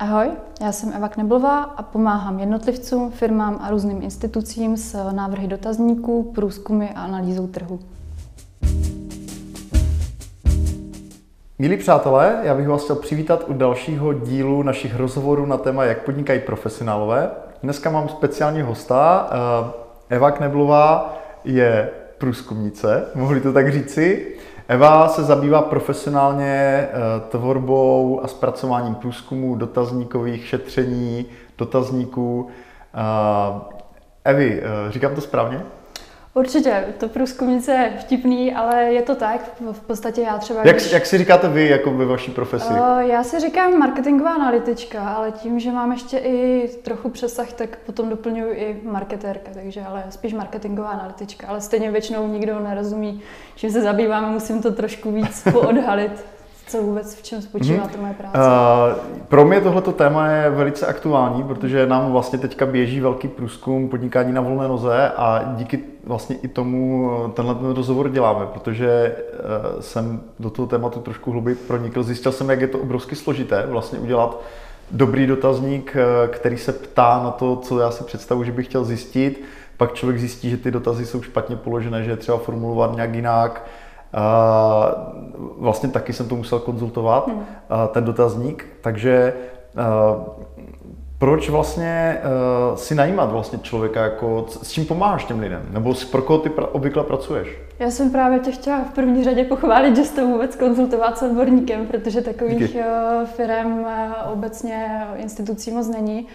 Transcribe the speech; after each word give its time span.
Ahoj, 0.00 0.30
já 0.60 0.72
jsem 0.72 0.92
Eva 0.92 1.08
Kneblová 1.08 1.62
a 1.62 1.82
pomáhám 1.82 2.38
jednotlivcům, 2.38 3.10
firmám 3.10 3.58
a 3.62 3.70
různým 3.70 4.02
institucím 4.02 4.76
s 4.76 5.12
návrhy 5.12 5.48
dotazníků, 5.48 6.32
průzkumy 6.34 6.88
a 6.94 7.00
analýzou 7.00 7.46
trhu. 7.46 7.80
Milí 11.58 11.76
přátelé, 11.76 12.40
já 12.42 12.54
bych 12.54 12.68
vás 12.68 12.84
chtěl 12.84 12.96
přivítat 12.96 13.44
u 13.48 13.52
dalšího 13.52 14.12
dílu 14.12 14.62
našich 14.62 14.96
rozhovorů 14.96 15.46
na 15.46 15.56
téma, 15.56 15.84
jak 15.84 16.04
podnikají 16.04 16.40
profesionálové. 16.40 17.30
Dneska 17.62 17.90
mám 17.90 18.08
speciální 18.08 18.62
hosta. 18.62 19.30
Eh, 19.30 20.16
Eva 20.16 20.30
Kneblová 20.30 21.18
je 21.44 21.90
průzkumnice, 22.18 23.04
mohli 23.14 23.40
to 23.40 23.52
tak 23.52 23.72
říci. 23.72 24.37
Eva 24.68 25.08
se 25.08 25.22
zabývá 25.22 25.62
profesionálně 25.62 26.46
eh, 26.46 26.90
tvorbou 27.28 28.20
a 28.24 28.28
zpracováním 28.28 28.94
průzkumů, 28.94 29.56
dotazníkových 29.56 30.46
šetření, 30.46 31.26
dotazníků. 31.58 32.48
Eh, 32.94 33.78
Evi, 34.24 34.62
říkám 34.90 35.14
to 35.14 35.20
správně? 35.20 35.62
Určitě, 36.34 36.84
to 36.98 37.08
průzkumnice 37.08 37.72
je 37.72 37.92
vtipný, 38.00 38.54
ale 38.54 38.82
je 38.82 39.02
to 39.02 39.14
tak. 39.14 39.60
V 39.72 39.80
podstatě 39.80 40.20
já 40.20 40.38
třeba... 40.38 40.60
Jak, 40.64 40.76
když... 40.76 40.92
jak 40.92 41.06
si 41.06 41.18
říkáte 41.18 41.48
vy 41.48 41.68
jako 41.68 41.90
ve 41.90 42.04
vaší 42.04 42.30
profesi? 42.30 42.72
Uh, 42.72 42.98
já 42.98 43.24
si 43.24 43.40
říkám 43.40 43.78
marketingová 43.78 44.34
analytička, 44.34 45.08
ale 45.08 45.32
tím, 45.32 45.60
že 45.60 45.72
mám 45.72 45.92
ještě 45.92 46.18
i 46.18 46.68
trochu 46.82 47.08
přesah, 47.08 47.52
tak 47.52 47.78
potom 47.86 48.08
doplňuji 48.08 48.54
i 48.54 48.80
marketérka, 48.84 49.50
takže 49.54 49.82
ale 49.82 50.04
spíš 50.10 50.34
marketingová 50.34 50.88
analytička. 50.88 51.46
Ale 51.46 51.60
stejně 51.60 51.90
většinou 51.90 52.28
nikdo 52.28 52.60
nerozumí, 52.60 53.22
čím 53.56 53.70
se 53.70 53.82
zabýváme, 53.82 54.26
musím 54.26 54.62
to 54.62 54.72
trošku 54.72 55.12
víc 55.12 55.42
poodhalit 55.52 56.24
co 56.68 56.82
vůbec, 56.82 57.14
v 57.14 57.22
čem 57.22 57.42
spočívá 57.42 57.84
mm-hmm. 57.84 57.90
to 57.90 57.98
moje 57.98 58.14
práce? 58.14 58.38
Uh, 58.38 59.18
pro 59.28 59.44
mě 59.44 59.60
tohleto 59.60 59.92
téma 59.92 60.28
je 60.28 60.50
velice 60.50 60.86
aktuální, 60.86 61.42
protože 61.42 61.86
nám 61.86 62.12
vlastně 62.12 62.38
teďka 62.38 62.66
běží 62.66 63.00
velký 63.00 63.28
průzkum 63.28 63.88
podnikání 63.88 64.32
na 64.32 64.40
volné 64.40 64.68
noze 64.68 65.08
a 65.16 65.54
díky 65.56 65.80
vlastně 66.04 66.36
i 66.36 66.48
tomu 66.48 67.10
tenhle 67.34 67.54
ten 67.54 67.70
rozhovor 67.70 68.10
děláme, 68.10 68.46
protože 68.46 69.16
uh, 69.74 69.80
jsem 69.80 70.20
do 70.40 70.50
toho 70.50 70.68
tématu 70.68 71.00
trošku 71.00 71.30
hluby 71.30 71.54
pronikl. 71.54 72.02
Zjistil 72.02 72.32
jsem, 72.32 72.50
jak 72.50 72.60
je 72.60 72.68
to 72.68 72.78
obrovsky 72.78 73.16
složité 73.16 73.66
vlastně 73.66 73.98
udělat 73.98 74.40
dobrý 74.90 75.26
dotazník, 75.26 75.96
eh, 75.96 76.28
který 76.28 76.56
se 76.56 76.72
ptá 76.72 77.20
na 77.24 77.30
to, 77.30 77.56
co 77.56 77.80
já 77.80 77.90
si 77.90 78.04
představuji, 78.04 78.44
že 78.44 78.52
bych 78.52 78.66
chtěl 78.66 78.84
zjistit. 78.84 79.44
Pak 79.76 79.94
člověk 79.94 80.20
zjistí, 80.20 80.50
že 80.50 80.56
ty 80.56 80.70
dotazy 80.70 81.06
jsou 81.06 81.22
špatně 81.22 81.56
položené, 81.56 82.04
že 82.04 82.10
je 82.10 82.16
třeba 82.16 82.38
formulovat 82.38 82.94
nějak 82.96 83.14
jinak 83.14 83.64
vlastně 85.58 85.88
taky 85.88 86.12
jsem 86.12 86.28
to 86.28 86.36
musel 86.36 86.58
konzultovat, 86.58 87.28
hmm. 87.28 87.44
ten 87.92 88.04
dotazník, 88.04 88.66
takže 88.80 89.34
proč 91.18 91.48
vlastně 91.48 92.20
uh, 92.70 92.76
si 92.76 92.94
najímat 92.94 93.30
vlastně 93.30 93.58
člověka, 93.58 94.02
jako, 94.02 94.46
s 94.48 94.70
čím 94.70 94.86
pomáháš 94.86 95.24
těm 95.24 95.40
lidem? 95.40 95.62
Nebo 95.70 95.94
s, 95.94 96.04
pro 96.04 96.22
koho 96.22 96.38
ty 96.38 96.48
pra, 96.48 96.66
obvykle 96.66 97.04
pracuješ? 97.04 97.48
Já 97.78 97.90
jsem 97.90 98.10
právě 98.10 98.38
tě 98.38 98.50
chtěla 98.50 98.84
v 98.84 98.94
první 98.94 99.24
řadě 99.24 99.44
pochválit, 99.44 99.96
že 99.96 100.04
jste 100.04 100.24
vůbec 100.24 100.56
konzultovat 100.56 101.18
s 101.18 101.22
odborníkem, 101.22 101.86
protože 101.86 102.20
takových 102.20 102.58
Díky. 102.58 102.82
firm 103.24 103.86
obecně 104.32 105.06
institucí 105.16 105.70
moc 105.70 105.88
není. 105.88 106.26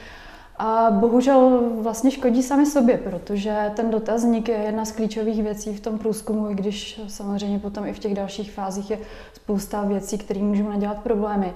A 0.57 0.91
bohužel 0.91 1.61
vlastně 1.81 2.11
škodí 2.11 2.43
sami 2.43 2.65
sobě, 2.65 2.97
protože 2.97 3.71
ten 3.75 3.91
dotazník 3.91 4.49
je 4.49 4.55
jedna 4.55 4.85
z 4.85 4.91
klíčových 4.91 5.43
věcí 5.43 5.75
v 5.75 5.79
tom 5.79 5.97
průzkumu, 5.97 6.51
i 6.51 6.55
když 6.55 7.01
samozřejmě 7.07 7.59
potom 7.59 7.85
i 7.85 7.93
v 7.93 7.99
těch 7.99 8.13
dalších 8.13 8.51
fázích 8.51 8.91
je 8.91 8.99
spousta 9.33 9.83
věcí, 9.83 10.17
které 10.17 10.39
můžou 10.39 10.69
nadělat 10.69 10.97
problémy. 10.97 11.53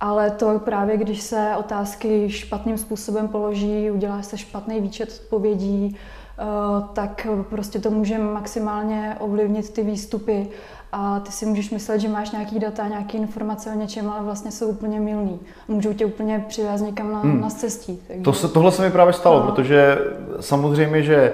Ale 0.00 0.30
to 0.30 0.58
právě, 0.58 0.96
když 0.96 1.20
se 1.22 1.52
otázky 1.58 2.30
špatným 2.30 2.78
způsobem 2.78 3.28
položí, 3.28 3.90
udělá 3.90 4.22
se 4.22 4.38
špatný 4.38 4.80
výčet 4.80 5.20
odpovědí, 5.24 5.96
eh, 5.96 6.44
tak 6.92 7.26
prostě 7.50 7.78
to 7.78 7.90
může 7.90 8.18
maximálně 8.18 9.16
ovlivnit 9.18 9.70
ty 9.70 9.82
výstupy 9.82 10.48
a 10.92 11.20
ty 11.20 11.32
si 11.32 11.46
můžeš 11.46 11.70
myslet, 11.70 11.98
že 11.98 12.08
máš 12.08 12.30
nějaký 12.30 12.58
data, 12.58 12.88
nějaké 12.88 13.18
informace 13.18 13.70
o 13.70 13.78
něčem, 13.78 14.10
ale 14.10 14.24
vlastně 14.24 14.50
jsou 14.50 14.68
úplně 14.68 15.00
milný. 15.00 15.40
Můžou 15.68 15.92
tě 15.92 16.06
úplně 16.06 16.44
přivést 16.48 16.80
někam 16.80 17.12
na, 17.12 17.20
hmm. 17.20 17.40
na 17.40 17.50
cestí. 17.50 18.00
Takže... 18.08 18.22
To 18.22 18.32
se, 18.32 18.48
tohle 18.48 18.72
se 18.72 18.82
mi 18.82 18.90
právě 18.90 19.12
stalo, 19.12 19.40
no. 19.40 19.46
protože 19.46 19.98
samozřejmě, 20.40 21.02
že 21.02 21.32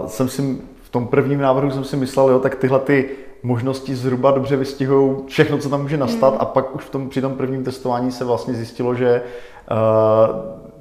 uh, 0.00 0.06
jsem 0.06 0.28
si 0.28 0.58
v 0.82 0.88
tom 0.88 1.06
prvním 1.06 1.40
návrhu 1.40 1.70
jsem 1.70 1.84
si 1.84 1.96
myslel, 1.96 2.28
jo, 2.28 2.38
tak 2.38 2.54
tyhle 2.54 2.78
ty 2.78 3.10
možnosti 3.42 3.96
zhruba 3.96 4.30
dobře 4.30 4.56
vystihují 4.56 5.16
všechno, 5.26 5.58
co 5.58 5.68
tam 5.68 5.82
může 5.82 5.96
nastat 5.96 6.32
hmm. 6.32 6.42
a 6.42 6.44
pak 6.44 6.74
už 6.74 6.84
v 6.84 6.90
tom, 6.90 7.08
při 7.08 7.20
tom 7.20 7.34
prvním 7.34 7.64
testování 7.64 8.12
se 8.12 8.24
vlastně 8.24 8.54
zjistilo, 8.54 8.94
že 8.94 9.22
uh, 9.70 9.76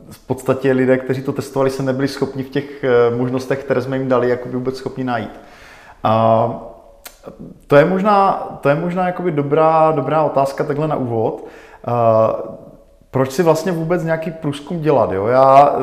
v 0.10 0.28
podstatě 0.28 0.72
lidé, 0.72 0.98
kteří 0.98 1.22
to 1.22 1.34
testovali, 1.34 1.70
se 1.70 1.84
nebyli 1.84 2.08
schopni 2.08 2.44
v 2.44 2.50
těch 2.50 2.86
uh, 3.12 3.18
možnostech, 3.18 3.60
které 3.60 3.82
jsme 3.82 3.98
jim 3.98 4.08
dali, 4.08 4.30
jako 4.30 4.50
by 4.50 4.56
vůbec 4.56 4.78
schopni 4.78 5.04
najít. 5.04 5.40
Uh, 6.06 6.73
to 7.68 7.76
je 7.76 7.86
možná, 7.86 8.34
to 8.62 8.70
je 8.70 8.76
možná 8.76 9.06
jakoby 9.06 9.32
dobrá, 9.32 9.92
dobrá 9.92 10.24
otázka 10.24 10.64
takhle 10.64 10.88
na 10.88 10.96
úvod. 10.96 11.48
Uh, 11.88 11.94
proč 13.12 13.32
si 13.32 13.44
vlastně 13.44 13.72
vůbec 13.72 14.04
nějaký 14.04 14.32
průzkum 14.32 14.80
dělat? 14.80 15.12
Jo? 15.12 15.28
Já 15.28 15.76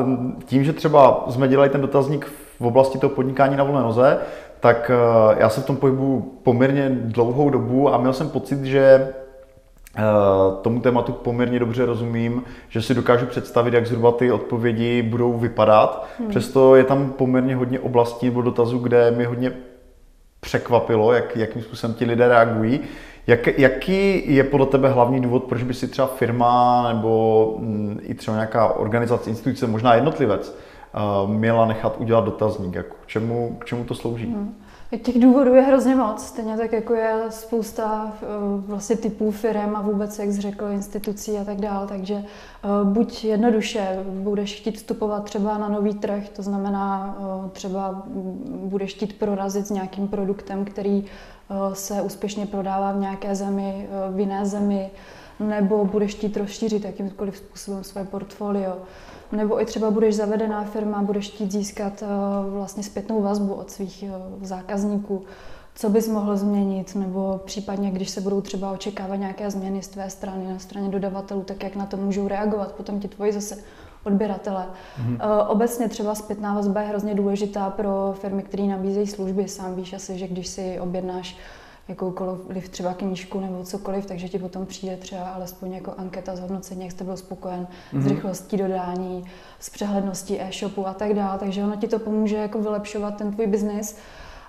tím, 0.45 0.63
že 0.63 0.73
třeba 0.73 1.25
jsme 1.29 1.47
dělali 1.47 1.69
ten 1.69 1.81
dotazník 1.81 2.25
v 2.59 2.65
oblasti 2.65 2.97
toho 2.97 3.15
podnikání 3.15 3.57
na 3.57 3.63
volné 3.63 3.81
noze, 3.81 4.17
tak 4.59 4.91
uh, 4.93 5.35
já 5.37 5.49
jsem 5.49 5.63
v 5.63 5.65
tom 5.65 5.77
pohybu 5.77 6.39
poměrně 6.43 6.89
dlouhou 6.89 7.49
dobu 7.49 7.93
a 7.93 7.97
měl 7.97 8.13
jsem 8.13 8.29
pocit, 8.29 8.63
že 8.63 9.13
uh, 9.97 10.61
tomu 10.61 10.79
tématu 10.79 11.11
poměrně 11.11 11.59
dobře 11.59 11.85
rozumím, 11.85 12.43
že 12.69 12.81
si 12.81 12.93
dokážu 12.93 13.25
představit, 13.25 13.73
jak 13.73 13.87
zhruba 13.87 14.11
ty 14.11 14.31
odpovědi 14.31 15.01
budou 15.01 15.33
vypadat. 15.33 16.05
Hmm. 16.19 16.29
Přesto 16.29 16.75
je 16.75 16.83
tam 16.83 17.11
poměrně 17.11 17.55
hodně 17.55 17.79
oblastí 17.79 18.25
nebo 18.25 18.41
dotazů, 18.41 18.77
kde 18.79 19.11
mi 19.11 19.25
hodně 19.25 19.53
překvapilo, 20.41 21.13
jak, 21.13 21.37
jakým 21.37 21.61
způsobem 21.61 21.93
ti 21.93 22.05
lidé 22.05 22.27
reagují. 22.27 22.79
Jak, 23.27 23.59
jaký 23.59 24.33
je 24.35 24.43
podle 24.43 24.65
tebe 24.65 24.89
hlavní 24.89 25.21
důvod, 25.21 25.43
proč 25.43 25.63
by 25.63 25.73
si 25.73 25.87
třeba 25.87 26.07
firma 26.07 26.85
nebo 26.93 27.55
mm, 27.59 27.99
i 28.01 28.13
třeba 28.13 28.37
nějaká 28.37 28.67
organizace, 28.67 29.29
instituce, 29.29 29.67
možná 29.67 29.95
jednotlivec, 29.95 30.57
uh, 31.23 31.29
měla 31.29 31.65
nechat 31.65 31.95
udělat 31.99 32.25
dotazník? 32.25 32.75
Jako, 32.75 32.95
k, 33.03 33.07
čemu, 33.07 33.57
k 33.59 33.65
čemu 33.65 33.83
to 33.83 33.95
slouží? 33.95 34.25
Hmm. 34.25 34.60
Těch 34.97 35.19
důvodů 35.19 35.55
je 35.55 35.61
hrozně 35.61 35.95
moc, 35.95 36.25
stejně 36.25 36.57
tak 36.57 36.71
jako 36.73 36.93
je 36.93 37.15
spousta 37.29 38.13
eh, 38.13 38.25
vlastně 38.67 38.95
typů 38.95 39.31
firm 39.31 39.75
a 39.75 39.81
vůbec, 39.81 40.19
jak 40.19 40.31
jsi 40.31 40.41
řekl, 40.41 40.65
institucí 40.65 41.37
a 41.37 41.43
tak 41.45 41.57
dále. 41.57 41.87
Takže 41.87 42.15
eh, 42.15 42.67
buď 42.83 43.23
jednoduše 43.23 44.03
budeš 44.05 44.55
chtít 44.55 44.77
vstupovat 44.77 45.23
třeba 45.23 45.57
na 45.57 45.69
nový 45.69 45.93
trh, 45.93 46.29
to 46.29 46.43
znamená 46.43 47.15
eh, 47.19 47.49
třeba 47.49 48.03
budeš 48.45 48.93
chtít 48.93 49.19
prorazit 49.19 49.67
s 49.67 49.69
nějakým 49.69 50.07
produktem, 50.07 50.65
který 50.65 51.05
se 51.73 52.01
úspěšně 52.01 52.45
prodává 52.45 52.91
v 52.91 52.99
nějaké 52.99 53.35
zemi, 53.35 53.89
v 54.11 54.19
jiné 54.19 54.45
zemi, 54.45 54.91
nebo 55.39 55.85
budeš 55.85 56.15
chtít 56.15 56.37
rozšířit 56.37 56.85
jakýmkoliv 56.85 57.37
způsobem 57.37 57.83
své 57.83 58.03
portfolio 58.03 58.77
nebo 59.31 59.61
i 59.61 59.65
třeba 59.65 59.91
budeš 59.91 60.15
zavedená 60.15 60.63
firma, 60.63 61.01
budeš 61.01 61.29
chtít 61.29 61.51
získat 61.51 62.03
eh, 62.03 62.05
vlastně 62.49 62.83
zpětnou 62.83 63.21
vazbu 63.21 63.53
od 63.53 63.71
svých 63.71 64.03
eh, 64.03 64.45
zákazníků, 64.45 65.23
co 65.75 65.89
bys 65.89 66.07
mohl 66.07 66.37
změnit, 66.37 66.95
nebo 66.95 67.39
případně, 67.45 67.91
když 67.91 68.09
se 68.09 68.21
budou 68.21 68.41
třeba 68.41 68.71
očekávat 68.71 69.15
nějaké 69.15 69.51
změny 69.51 69.81
z 69.81 69.87
tvé 69.87 70.09
strany, 70.09 70.47
na 70.53 70.59
straně 70.59 70.89
dodavatelů, 70.89 71.43
tak 71.43 71.63
jak 71.63 71.75
na 71.75 71.85
to 71.85 71.97
můžou 71.97 72.27
reagovat 72.27 72.71
potom 72.71 72.99
ti 72.99 73.07
tvoji 73.07 73.33
zase 73.33 73.57
odběratele. 74.03 74.65
Mm-hmm. 74.65 75.45
Obecně 75.47 75.89
třeba 75.89 76.15
zpětná 76.15 76.53
vazba 76.53 76.81
je 76.81 76.87
hrozně 76.87 77.15
důležitá 77.15 77.69
pro 77.69 78.15
firmy, 78.21 78.43
které 78.43 78.63
nabízejí 78.63 79.07
služby. 79.07 79.47
Sám 79.47 79.75
víš 79.75 79.93
asi, 79.93 80.17
že 80.17 80.27
když 80.27 80.47
si 80.47 80.79
objednáš 80.79 81.37
jakoukoliv 81.91 82.69
třeba 82.69 82.93
knížku 82.93 83.39
nebo 83.39 83.63
cokoliv, 83.63 84.05
takže 84.05 84.29
ti 84.29 84.39
potom 84.39 84.65
přijde 84.65 84.97
třeba 84.97 85.23
alespoň 85.23 85.71
jako 85.71 85.93
anketa 85.97 86.35
zhodnocení, 86.35 86.81
jak 86.81 86.91
jste 86.91 87.03
byl 87.03 87.17
spokojen 87.17 87.67
mm-hmm. 87.67 88.01
s 88.01 88.05
mhm. 88.05 88.15
rychlostí 88.15 88.57
dodání, 88.57 89.25
s 89.59 89.69
přehledností 89.69 90.41
e-shopu 90.41 90.87
a 90.87 90.93
tak 90.93 91.13
dále. 91.13 91.39
Takže 91.39 91.63
ono 91.63 91.75
ti 91.75 91.87
to 91.87 91.99
pomůže 91.99 92.35
jako 92.35 92.59
vylepšovat 92.59 93.17
ten 93.17 93.33
tvůj 93.33 93.47
biznis. 93.47 93.97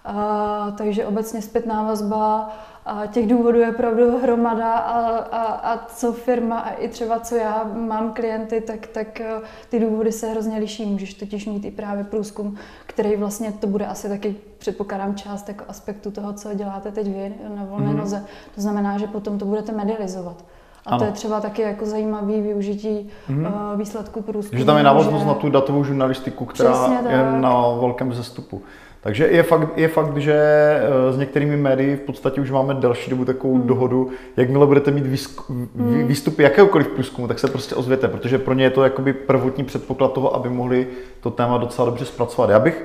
Uh, 0.09 0.77
takže 0.77 1.07
obecně 1.07 1.43
zpětná 1.43 1.83
vazba 1.83 2.53
a 2.87 3.07
těch 3.07 3.27
důvodů 3.27 3.59
je 3.59 3.71
opravdu 3.71 4.19
hromada 4.19 4.73
a, 4.75 5.17
a, 5.17 5.43
a 5.43 5.87
co 5.87 6.13
firma 6.13 6.59
a 6.59 6.71
i 6.71 6.89
třeba 6.89 7.21
co 7.21 7.35
já 7.35 7.71
mám 7.75 8.13
klienty, 8.13 8.61
tak, 8.61 8.87
tak 8.87 9.21
eh, 9.21 9.41
ty 9.69 9.81
důvody 9.81 10.13
se 10.13 10.31
hrozně 10.31 10.59
liší. 10.59 10.87
Můžeš 10.87 11.15
totiž 11.15 11.47
mít 11.47 11.65
i 11.65 11.71
právě 11.71 12.05
průzkum, 12.05 12.57
který 12.87 13.17
vlastně 13.17 13.53
to 13.53 13.67
bude 13.67 13.87
asi 13.87 14.09
taky, 14.09 14.37
předpokládám, 14.59 15.15
část 15.15 15.49
jako 15.49 15.65
aspektu 15.69 16.11
toho, 16.11 16.33
co 16.33 16.55
děláte 16.55 16.93
teď 16.93 17.07
vy 17.07 17.35
na 17.57 17.65
volné 17.65 17.87
mm-hmm. 17.87 17.97
noze. 17.97 18.25
To 18.55 18.61
znamená, 18.61 18.99
že 18.99 19.07
potom 19.07 19.39
to 19.39 19.45
budete 19.45 19.73
medializovat. 19.73 20.45
A 20.87 20.91
ano. 20.91 20.99
to 20.99 21.05
je 21.05 21.13
třeba 21.13 21.41
taky 21.41 21.63
jako 21.63 21.87
zajímavý 21.87 22.41
využití 22.41 23.11
mm-hmm. 23.31 23.77
výsledku 23.77 24.23
průzkumu. 24.23 24.59
Že 24.59 24.65
tam 24.65 24.77
je 24.77 24.83
návaznost 24.83 25.23
že... 25.23 25.29
na 25.29 25.35
tu 25.35 25.51
datovou 25.51 25.85
žurnalistiku, 25.85 26.45
která 26.45 27.03
je 27.09 27.41
na 27.41 27.69
velkém 27.81 28.13
zestupu. 28.13 28.63
Takže 29.03 29.27
je 29.27 29.43
fakt, 29.43 29.69
je 29.79 29.89
fakt, 29.89 30.17
že 30.17 30.35
eh, 30.35 31.13
s 31.13 31.17
některými 31.17 31.57
médii 31.57 31.97
v 31.97 32.01
podstatě 32.01 32.41
už 32.41 32.51
máme 32.51 32.75
delší 32.75 33.11
dobu 33.11 33.25
takovou 33.25 33.55
hmm. 33.55 33.67
dohodu, 33.67 34.11
jakmile 34.37 34.67
budete 34.67 34.91
mít 34.91 35.07
výzku, 35.07 35.55
hmm. 35.77 36.07
výstupy 36.07 36.43
jakéhokoliv 36.43 36.89
průzkumu, 36.89 37.29
tak 37.29 37.39
se 37.39 37.49
prostě 37.49 37.75
ozvěte, 37.75 38.09
protože 38.09 38.39
pro 38.39 38.55
ně 38.55 38.65
je 38.65 38.71
to 38.71 38.85
jakoby 38.85 39.13
prvotní 39.13 39.65
předpoklad 39.65 40.13
toho, 40.13 40.35
aby 40.35 40.49
mohli 40.49 40.87
to 41.21 41.31
téma 41.31 41.59
docela 41.59 41.87
dobře 41.87 42.05
zpracovat. 42.05 42.51
Já 42.51 42.59
bych 42.59 42.85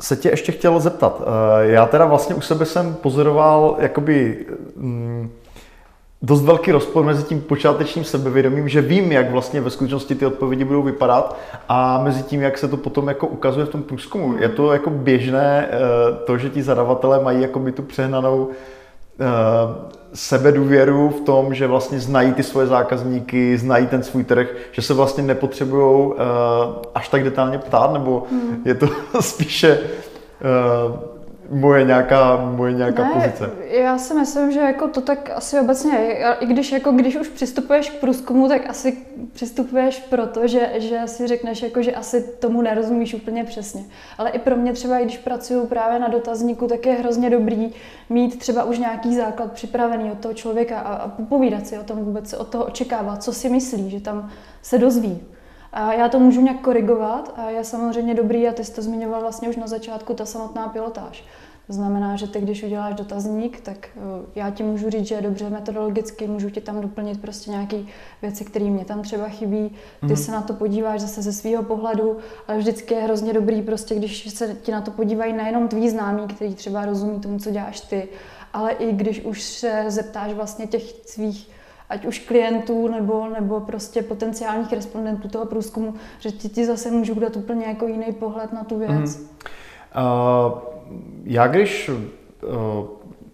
se 0.00 0.16
tě 0.16 0.28
ještě 0.28 0.52
chtěl 0.52 0.80
zeptat. 0.80 1.22
Eh, 1.22 1.66
já 1.66 1.86
teda 1.86 2.04
vlastně 2.04 2.34
u 2.34 2.40
sebe 2.40 2.64
jsem 2.64 2.94
pozoroval 2.94 3.76
jakoby 3.78 4.46
mm, 4.76 5.30
dost 6.22 6.42
velký 6.42 6.72
rozpor 6.72 7.04
mezi 7.04 7.22
tím 7.22 7.40
počátečním 7.40 8.04
sebevědomím, 8.04 8.68
že 8.68 8.80
vím, 8.80 9.12
jak 9.12 9.30
vlastně 9.30 9.60
ve 9.60 9.70
skutečnosti 9.70 10.14
ty 10.14 10.26
odpovědi 10.26 10.64
budou 10.64 10.82
vypadat 10.82 11.38
a 11.68 12.02
mezi 12.02 12.22
tím, 12.22 12.42
jak 12.42 12.58
se 12.58 12.68
to 12.68 12.76
potom 12.76 13.08
jako 13.08 13.26
ukazuje 13.26 13.66
v 13.66 13.68
tom 13.68 13.82
průzkumu. 13.82 14.36
Je 14.38 14.48
to 14.48 14.72
jako 14.72 14.90
běžné 14.90 15.68
eh, 15.70 15.78
to, 16.26 16.38
že 16.38 16.50
ti 16.50 16.62
zadavatelé 16.62 17.24
mají 17.24 17.42
jako 17.42 17.58
by 17.58 17.72
tu 17.72 17.82
přehnanou 17.82 18.48
eh, 19.20 19.24
sebedůvěru 20.14 21.08
v 21.08 21.20
tom, 21.20 21.54
že 21.54 21.66
vlastně 21.66 22.00
znají 22.00 22.32
ty 22.32 22.42
svoje 22.42 22.66
zákazníky, 22.66 23.58
znají 23.58 23.86
ten 23.86 24.02
svůj 24.02 24.24
trh, 24.24 24.48
že 24.72 24.82
se 24.82 24.94
vlastně 24.94 25.22
nepotřebují 25.22 26.06
uh, 26.06 26.14
až 26.94 27.08
tak 27.08 27.24
detailně 27.24 27.58
ptát, 27.58 27.92
nebo 27.92 28.26
hmm. 28.30 28.62
je 28.64 28.74
to 28.74 28.88
spíše 29.20 29.78
moje 31.50 31.84
nějaká, 31.84 32.36
moje 32.36 32.72
nějaká 32.72 33.04
ne, 33.04 33.10
pozice. 33.14 33.50
Já 33.70 33.98
si 33.98 34.14
myslím, 34.14 34.52
že 34.52 34.60
jako 34.60 34.88
to 34.88 35.00
tak 35.00 35.30
asi 35.34 35.60
obecně. 35.60 35.98
I 36.40 36.46
když, 36.46 36.72
jako, 36.72 36.92
když 36.92 37.16
už 37.16 37.28
přistupuješ 37.28 37.90
k 37.90 37.94
průzkumu, 37.94 38.48
tak 38.48 38.70
asi 38.70 38.98
přistupuješ 39.32 39.98
proto, 40.00 40.46
že, 40.46 40.70
že 40.76 41.00
si 41.06 41.26
řekneš, 41.26 41.62
jako, 41.62 41.82
že 41.82 41.92
asi 41.92 42.22
tomu 42.22 42.62
nerozumíš 42.62 43.14
úplně 43.14 43.44
přesně. 43.44 43.84
Ale 44.18 44.30
i 44.30 44.38
pro 44.38 44.56
mě 44.56 44.72
třeba, 44.72 44.98
i 44.98 45.04
když 45.04 45.18
pracuju 45.18 45.66
právě 45.66 45.98
na 45.98 46.08
dotazníku, 46.08 46.66
tak 46.66 46.86
je 46.86 46.92
hrozně 46.92 47.30
dobrý 47.30 47.72
mít 48.10 48.38
třeba 48.38 48.64
už 48.64 48.78
nějaký 48.78 49.16
základ 49.16 49.52
připravený 49.52 50.10
od 50.10 50.18
toho 50.18 50.34
člověka 50.34 50.78
a, 50.78 50.94
a 50.94 51.08
popovídat 51.08 51.66
si 51.66 51.78
o 51.78 51.82
tom 51.82 51.98
vůbec, 51.98 52.32
od 52.32 52.48
toho 52.48 52.64
očekávat, 52.64 53.22
co 53.22 53.32
si 53.32 53.48
myslí, 53.48 53.90
že 53.90 54.00
tam 54.00 54.30
se 54.62 54.78
dozví. 54.78 55.20
A 55.76 55.92
já 55.92 56.08
to 56.08 56.18
můžu 56.18 56.40
nějak 56.40 56.60
korigovat 56.60 57.34
a 57.36 57.50
je 57.50 57.64
samozřejmě 57.64 58.14
dobrý, 58.14 58.48
a 58.48 58.52
ty 58.52 58.64
jsi 58.64 58.72
to 58.72 58.82
zmiňoval 58.82 59.20
vlastně 59.20 59.48
už 59.48 59.56
na 59.56 59.66
začátku, 59.66 60.14
ta 60.14 60.26
samotná 60.26 60.68
pilotáž. 60.68 61.24
To 61.66 61.72
znamená, 61.72 62.16
že 62.16 62.26
ty, 62.26 62.40
když 62.40 62.62
uděláš 62.62 62.94
dotazník, 62.94 63.60
tak 63.60 63.88
eh, 63.96 64.00
já 64.34 64.50
ti 64.50 64.62
můžu 64.62 64.90
říct, 64.90 65.06
že 65.06 65.14
je 65.14 65.22
dobře 65.22 65.50
metodologicky, 65.50 66.26
můžu 66.26 66.50
ti 66.50 66.60
tam 66.60 66.80
doplnit 66.80 67.20
prostě 67.20 67.50
nějaké 67.50 67.76
věci, 68.22 68.44
které 68.44 68.64
mě 68.64 68.84
tam 68.84 69.02
třeba 69.02 69.28
chybí. 69.28 69.76
Ty 70.00 70.06
mm. 70.06 70.16
se 70.16 70.32
na 70.32 70.42
to 70.42 70.52
podíváš 70.52 71.00
zase 71.00 71.22
ze 71.22 71.32
svého 71.32 71.62
pohledu, 71.62 72.16
ale 72.48 72.58
vždycky 72.58 72.94
je 72.94 73.02
hrozně 73.02 73.32
dobrý, 73.32 73.62
prostě, 73.62 73.94
když 73.94 74.34
se 74.34 74.54
ti 74.62 74.72
na 74.72 74.80
to 74.80 74.90
podívají 74.90 75.32
nejenom 75.32 75.68
tví 75.68 75.90
známí, 75.90 76.26
kteří 76.28 76.54
třeba 76.54 76.86
rozumí 76.86 77.20
tomu, 77.20 77.38
co 77.38 77.50
děláš 77.50 77.80
ty, 77.80 78.08
ale 78.52 78.72
i 78.72 78.92
když 78.92 79.24
už 79.24 79.42
se 79.42 79.84
zeptáš 79.88 80.32
vlastně 80.32 80.66
těch 80.66 80.82
svých 81.06 81.55
ať 81.88 82.06
už 82.06 82.18
klientů 82.18 82.88
nebo, 82.88 83.28
nebo 83.28 83.60
prostě 83.60 84.02
potenciálních 84.02 84.72
respondentů 84.72 85.28
toho 85.28 85.46
průzkumu, 85.46 85.94
že 86.18 86.30
ti, 86.30 86.48
ti 86.48 86.66
zase 86.66 86.90
můžu 86.90 87.20
dát 87.20 87.36
úplně 87.36 87.66
jako 87.66 87.86
jiný 87.86 88.12
pohled 88.12 88.52
na 88.52 88.64
tu 88.64 88.78
věc. 88.78 89.18
Mm. 89.18 89.26
Uh, 89.96 90.58
já 91.24 91.46
když 91.46 91.88
uh, 91.88 91.96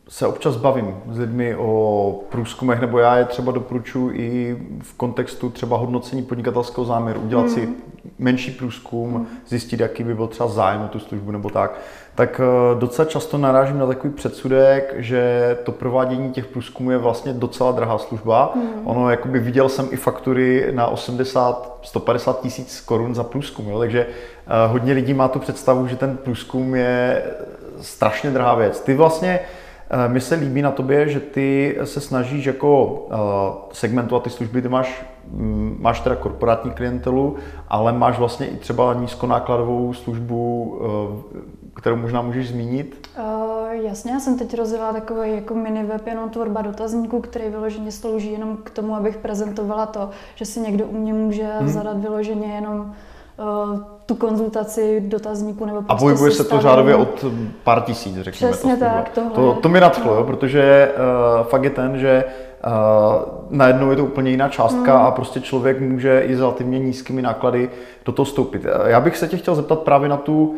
se 0.08 0.26
občas 0.26 0.56
bavím 0.56 0.96
s 1.10 1.18
lidmi 1.18 1.56
o 1.56 2.20
průzkumech, 2.28 2.80
nebo 2.80 2.98
já 2.98 3.16
je 3.16 3.24
třeba 3.24 3.52
doporučuji 3.52 4.10
i 4.16 4.56
v 4.80 4.94
kontextu 4.94 5.50
třeba 5.50 5.76
hodnocení 5.76 6.22
podnikatelského 6.22 6.84
záměru, 6.84 7.20
udělat 7.20 7.42
mm. 7.42 7.48
si 7.48 7.68
menší 8.18 8.50
průzkum, 8.50 9.10
mm. 9.10 9.26
zjistit, 9.46 9.80
jaký 9.80 10.04
by 10.04 10.14
byl 10.14 10.26
třeba 10.26 10.48
zájem 10.48 10.82
o 10.82 10.88
tu 10.88 10.98
službu 10.98 11.30
nebo 11.30 11.50
tak, 11.50 11.80
tak 12.14 12.40
eh, 12.40 12.80
docela 12.80 13.08
často 13.08 13.38
narážím 13.38 13.78
na 13.78 13.86
takový 13.86 14.12
předsudek, 14.12 14.94
že 14.96 15.56
to 15.64 15.72
provádění 15.72 16.30
těch 16.30 16.46
průzkumů 16.46 16.90
je 16.90 16.98
vlastně 16.98 17.32
docela 17.32 17.72
drahá 17.72 17.98
služba. 17.98 18.52
Mm. 18.54 18.62
Ono, 18.84 19.10
jakoby 19.10 19.38
viděl 19.38 19.68
jsem 19.68 19.88
i 19.90 19.96
faktury 19.96 20.68
na 20.74 20.86
80, 20.86 21.78
150 21.82 22.40
tisíc 22.40 22.80
korun 22.80 23.14
za 23.14 23.24
průzkum, 23.24 23.68
jo? 23.68 23.78
takže 23.78 24.06
uh, 24.06 24.72
hodně 24.72 24.92
lidí 24.92 25.14
má 25.14 25.28
tu 25.28 25.38
představu, 25.38 25.86
že 25.86 25.96
ten 25.96 26.16
průzkum 26.16 26.74
je 26.74 27.22
strašně 27.80 28.30
drahá 28.30 28.54
věc. 28.54 28.80
Ty 28.80 28.94
vlastně 28.94 29.40
uh, 30.06 30.12
mi 30.12 30.20
se 30.20 30.34
líbí 30.34 30.62
na 30.62 30.70
tobě, 30.70 31.08
že 31.08 31.20
ty 31.20 31.78
se 31.84 32.00
snažíš 32.00 32.44
jako 32.44 33.06
segmentovat 33.72 34.22
ty 34.22 34.30
služby, 34.30 34.62
ty 34.62 34.68
máš, 34.68 35.04
máš 35.78 36.00
teda 36.00 36.16
korporátní 36.16 36.70
klientelu, 36.70 37.36
ale 37.68 37.92
máš 37.92 38.18
vlastně 38.18 38.46
i 38.46 38.56
třeba 38.56 38.94
nízkonákladovou 38.94 39.94
službu 39.94 40.78
kterou 41.74 41.96
možná 41.96 42.22
můžeš 42.22 42.48
zmínit? 42.48 43.08
Uh, 43.18 43.72
jasně, 43.72 44.12
já 44.12 44.20
jsem 44.20 44.38
teď 44.38 44.56
rozjela 44.56 44.92
takový 44.92 45.34
jako 45.34 45.54
mini 45.54 45.84
web, 45.84 46.06
jenom 46.06 46.30
tvorba 46.30 46.62
dotazníků, 46.62 47.20
který 47.20 47.48
vyloženě 47.48 47.92
slouží 47.92 48.32
jenom 48.32 48.56
k 48.56 48.70
tomu, 48.70 48.94
abych 48.94 49.16
prezentovala 49.16 49.86
to, 49.86 50.10
že 50.34 50.44
si 50.44 50.60
někdo 50.60 50.86
u 50.86 50.98
mě 50.98 51.12
může 51.12 51.46
hmm. 51.58 51.68
zadat 51.68 51.98
vyloženě 51.98 52.54
jenom 52.54 52.80
uh, 52.80 53.80
tu 54.06 54.14
konzultaci 54.14 55.00
dotazníku 55.00 55.64
nebo 55.64 55.82
prostě 55.82 55.94
A 55.94 55.98
pohybuje 55.98 56.30
se 56.30 56.44
to 56.44 56.60
řádově 56.60 56.94
od 56.94 57.24
pár 57.64 57.80
tisíc, 57.80 58.16
řekněme. 58.20 58.52
Přesně 58.52 58.76
tak, 58.76 59.08
tohle. 59.08 59.30
To, 59.30 59.54
to 59.54 59.68
mi 59.68 59.80
nadchlo, 59.80 60.14
no. 60.14 60.24
protože 60.24 60.92
uh, 60.96 61.46
fakt 61.46 61.64
je 61.64 61.70
ten, 61.70 61.98
že 61.98 62.24
Uh, 62.24 62.51
najednou 63.50 63.90
je 63.90 63.96
to 63.96 64.04
úplně 64.04 64.30
jiná 64.30 64.48
částka 64.48 64.96
hmm. 64.96 65.06
a 65.06 65.10
prostě 65.10 65.40
člověk 65.40 65.80
může 65.80 66.20
i 66.20 66.36
s 66.36 66.40
relativně 66.40 66.78
nízkými 66.78 67.22
náklady 67.22 67.70
do 68.04 68.12
toho 68.12 68.26
stoupit. 68.26 68.66
Já 68.86 69.00
bych 69.00 69.16
se 69.16 69.28
tě 69.28 69.36
chtěl 69.36 69.54
zeptat 69.54 69.78
právě 69.78 70.08
na 70.08 70.16
tu 70.16 70.54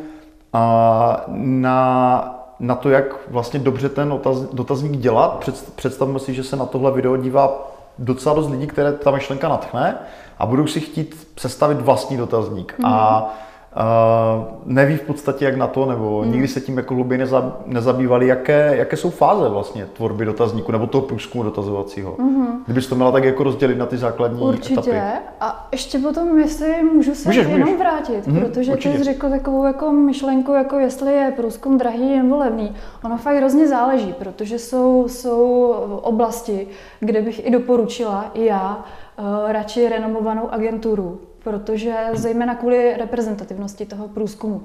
a 0.52 1.24
na, 1.28 2.40
na 2.60 2.74
to, 2.74 2.90
jak 2.90 3.04
vlastně 3.30 3.60
dobře 3.60 3.88
ten 3.88 4.12
otaz, 4.12 4.40
dotazník 4.40 5.00
dělat. 5.00 5.50
Představme 5.76 6.18
si, 6.18 6.34
že 6.34 6.44
se 6.44 6.56
na 6.56 6.66
tohle 6.66 6.92
video 6.92 7.16
dívá 7.16 7.72
docela 7.98 8.34
dost 8.34 8.50
lidí, 8.50 8.66
které 8.66 8.92
ta 8.92 9.10
myšlenka 9.10 9.48
natchne 9.48 9.98
a 10.38 10.46
budou 10.46 10.66
si 10.66 10.80
chtít 10.80 11.28
sestavit 11.38 11.80
vlastní 11.80 12.16
dotazník. 12.16 12.74
Mm. 12.78 12.84
A 12.86 13.30
Uh, 13.76 14.44
neví 14.64 14.96
v 14.96 15.02
podstatě 15.02 15.44
jak 15.44 15.56
na 15.56 15.66
to, 15.66 15.86
nebo 15.86 16.20
hmm. 16.20 16.32
nikdy 16.32 16.48
se 16.48 16.60
tím 16.60 16.76
jako 16.76 16.94
hlouběji 16.94 17.18
neza, 17.18 17.56
nezabývali, 17.66 18.26
jaké, 18.26 18.76
jaké 18.76 18.96
jsou 18.96 19.10
fáze 19.10 19.48
vlastně 19.48 19.86
tvorby 19.86 20.24
dotazníku 20.24 20.72
nebo 20.72 20.86
toho 20.86 21.02
průzkumu 21.02 21.44
dotazovacího. 21.44 22.16
Hmm. 22.18 22.62
Kdybys 22.64 22.86
to 22.86 22.94
měla 22.94 23.12
tak 23.12 23.24
jako 23.24 23.42
rozdělit 23.42 23.78
na 23.78 23.86
ty 23.86 23.96
základní 23.96 24.40
Určitě. 24.40 24.72
etapy. 24.72 25.24
A 25.40 25.68
ještě 25.72 25.98
potom, 25.98 26.38
jestli 26.38 26.82
můžu 26.82 27.14
se 27.14 27.28
můžeš, 27.28 27.46
jenom 27.46 27.60
můžeš. 27.60 27.78
vrátit, 27.78 28.26
hmm. 28.26 28.40
protože 28.40 28.72
Určitě. 28.72 28.92
ty 28.92 28.98
jsi 28.98 29.04
řekl 29.04 29.30
takovou 29.30 29.64
jako 29.64 29.92
myšlenku, 29.92 30.52
jako 30.52 30.78
jestli 30.78 31.12
je 31.12 31.32
průzkum 31.36 31.78
drahý 31.78 32.16
nebo 32.16 32.36
levný. 32.36 32.74
Ono 33.04 33.16
fakt 33.16 33.36
hrozně 33.36 33.68
záleží, 33.68 34.14
protože 34.18 34.58
jsou, 34.58 35.04
jsou 35.08 35.74
oblasti, 36.02 36.68
kde 37.00 37.22
bych 37.22 37.46
i 37.46 37.50
doporučila, 37.50 38.30
i 38.34 38.44
já, 38.44 38.84
uh, 39.18 39.52
radši 39.52 39.88
renomovanou 39.88 40.48
agenturu, 40.50 41.18
protože 41.44 41.94
zejména 42.12 42.54
kvůli 42.54 42.96
reprezentativnosti 42.96 43.86
toho 43.86 44.08
průzkumu. 44.08 44.62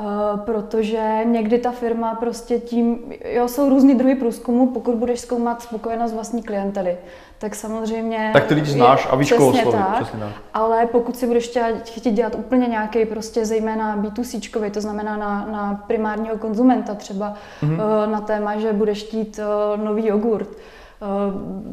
Uh, 0.00 0.40
protože 0.40 1.20
někdy 1.24 1.58
ta 1.58 1.70
firma 1.70 2.14
prostě 2.14 2.58
tím, 2.58 2.98
jo, 3.24 3.48
jsou 3.48 3.68
různý 3.68 3.94
druhy 3.94 4.14
průzkumu, 4.14 4.66
pokud 4.66 4.94
budeš 4.94 5.20
zkoumat 5.20 5.62
spokojenost 5.62 6.12
vlastní 6.12 6.42
klientely, 6.42 6.96
tak 7.38 7.54
samozřejmě... 7.54 8.30
Tak 8.32 8.46
ty 8.46 8.54
lidi 8.54 8.70
znáš 8.70 9.08
a 9.10 9.16
víš, 9.16 9.32
koho 9.32 9.52
tak, 9.52 9.94
přesně 9.94 10.20
tak. 10.20 10.32
Ale 10.54 10.86
pokud 10.86 11.16
si 11.16 11.26
budeš 11.26 11.58
chtít 11.84 12.10
dělat 12.10 12.34
úplně 12.34 12.66
nějaký 12.66 13.04
prostě 13.04 13.46
zejména 13.46 13.96
B2C, 13.96 14.70
to 14.70 14.80
znamená 14.80 15.16
na, 15.16 15.46
na 15.52 15.84
primárního 15.86 16.38
konzumenta 16.38 16.94
třeba 16.94 17.34
mm-hmm. 17.62 17.74
uh, 17.74 18.12
na 18.12 18.20
téma, 18.20 18.56
že 18.56 18.72
budeš 18.72 19.04
chtít 19.04 19.40
uh, 19.76 19.84
nový 19.84 20.06
jogurt, 20.06 20.48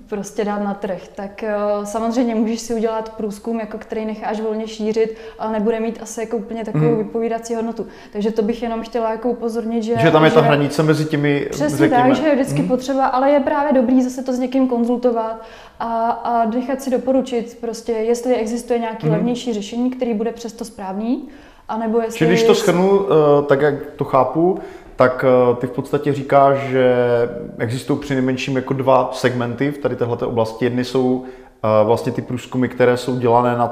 prostě 0.07 0.45
dát 0.45 0.59
na 0.59 0.73
trh. 0.73 1.07
Tak 1.15 1.43
eh, 1.43 1.55
samozřejmě 1.83 2.35
můžeš 2.35 2.59
si 2.59 2.73
udělat 2.73 3.09
průzkum, 3.09 3.59
jako 3.59 3.77
který 3.77 4.05
necháš 4.05 4.39
volně 4.39 4.67
šířit, 4.67 5.17
ale 5.39 5.51
nebude 5.51 5.79
mít 5.79 5.99
asi 6.01 6.19
jako 6.19 6.37
úplně 6.37 6.65
takovou 6.65 6.89
mm. 6.89 6.97
vypovídací 6.97 7.55
hodnotu. 7.55 7.87
Takže 8.13 8.31
to 8.31 8.41
bych 8.41 8.63
jenom 8.63 8.81
chtěla 8.81 9.11
jako 9.11 9.29
upozornit, 9.29 9.83
že... 9.83 9.95
Že 9.97 10.11
tam 10.11 10.25
je 10.25 10.31
ta 10.31 10.41
hranice 10.41 10.83
mezi 10.83 11.05
těmi, 11.05 11.47
Přesně 11.51 11.77
řekněme. 11.77 12.03
tak, 12.03 12.15
že 12.15 12.27
je 12.27 12.35
vždycky 12.35 12.61
mm. 12.61 12.67
potřeba, 12.67 13.05
ale 13.05 13.31
je 13.31 13.39
právě 13.39 13.73
dobrý 13.73 14.03
zase 14.03 14.23
to 14.23 14.33
s 14.33 14.39
někým 14.39 14.67
konzultovat 14.67 15.45
a, 15.79 16.09
a 16.09 16.45
nechat 16.45 16.81
si 16.81 16.89
doporučit 16.89 17.57
prostě, 17.61 17.91
jestli 17.91 18.35
existuje 18.35 18.79
nějaký 18.79 19.07
mm. 19.07 19.13
levnější 19.13 19.53
řešení, 19.53 19.89
který 19.89 20.13
bude 20.13 20.31
přesto 20.31 20.65
správný, 20.65 21.27
anebo 21.69 21.99
jestli... 22.01 22.17
Čili 22.17 22.29
když 22.29 22.43
to 22.43 22.55
schrnu, 22.55 23.01
eh, 23.01 23.43
tak 23.45 23.61
jak 23.61 23.73
to 23.95 24.03
chápu, 24.03 24.59
tak 24.99 25.25
eh, 25.27 25.55
ty 25.55 25.67
v 25.67 25.71
podstatě 25.71 26.13
říkáš, 26.13 26.57
že 26.57 26.95
existují 27.57 27.99
při 27.99 28.13
nejmenším 28.13 28.55
jako 28.55 28.73
dva 28.73 29.09
segmenty 29.13 29.71
v 29.71 29.77
tady 29.77 29.95
této 29.95 30.29
oblasti. 30.29 30.65
Jedny 30.65 30.85
jsou 30.85 31.23
eh, 31.23 31.85
vlastně 31.85 32.11
ty 32.11 32.21
průzkumy, 32.21 32.67
které 32.67 32.97
jsou 32.97 33.15
dělané 33.19 33.57
na 33.57 33.71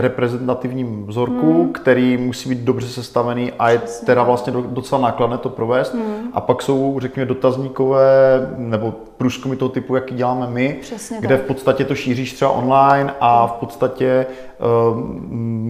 reprezentativním 0.00 1.06
vzorku, 1.06 1.62
hmm. 1.62 1.72
který 1.72 2.16
musí 2.16 2.48
být 2.48 2.58
dobře 2.58 2.88
sestavený 2.88 3.52
a 3.58 3.70
je 3.70 3.78
Přesně. 3.78 4.06
teda 4.06 4.22
vlastně 4.22 4.52
docela 4.52 5.00
nákladné 5.00 5.38
to 5.38 5.48
provést. 5.48 5.94
Hmm. 5.94 6.28
A 6.32 6.40
pak 6.40 6.62
jsou, 6.62 6.96
řekněme, 7.00 7.26
dotazníkové 7.26 8.06
nebo 8.56 8.94
průzkumy 9.16 9.56
toho 9.56 9.68
typu, 9.68 9.94
jaký 9.94 10.14
děláme 10.14 10.46
my, 10.50 10.78
Přesně 10.80 11.16
kde 11.20 11.36
tak. 11.36 11.44
v 11.44 11.46
podstatě 11.46 11.84
to 11.84 11.94
šíříš 11.94 12.32
třeba 12.32 12.50
online 12.50 13.14
a 13.20 13.46
v 13.46 13.52
podstatě 13.52 14.26
uh, 14.58 14.98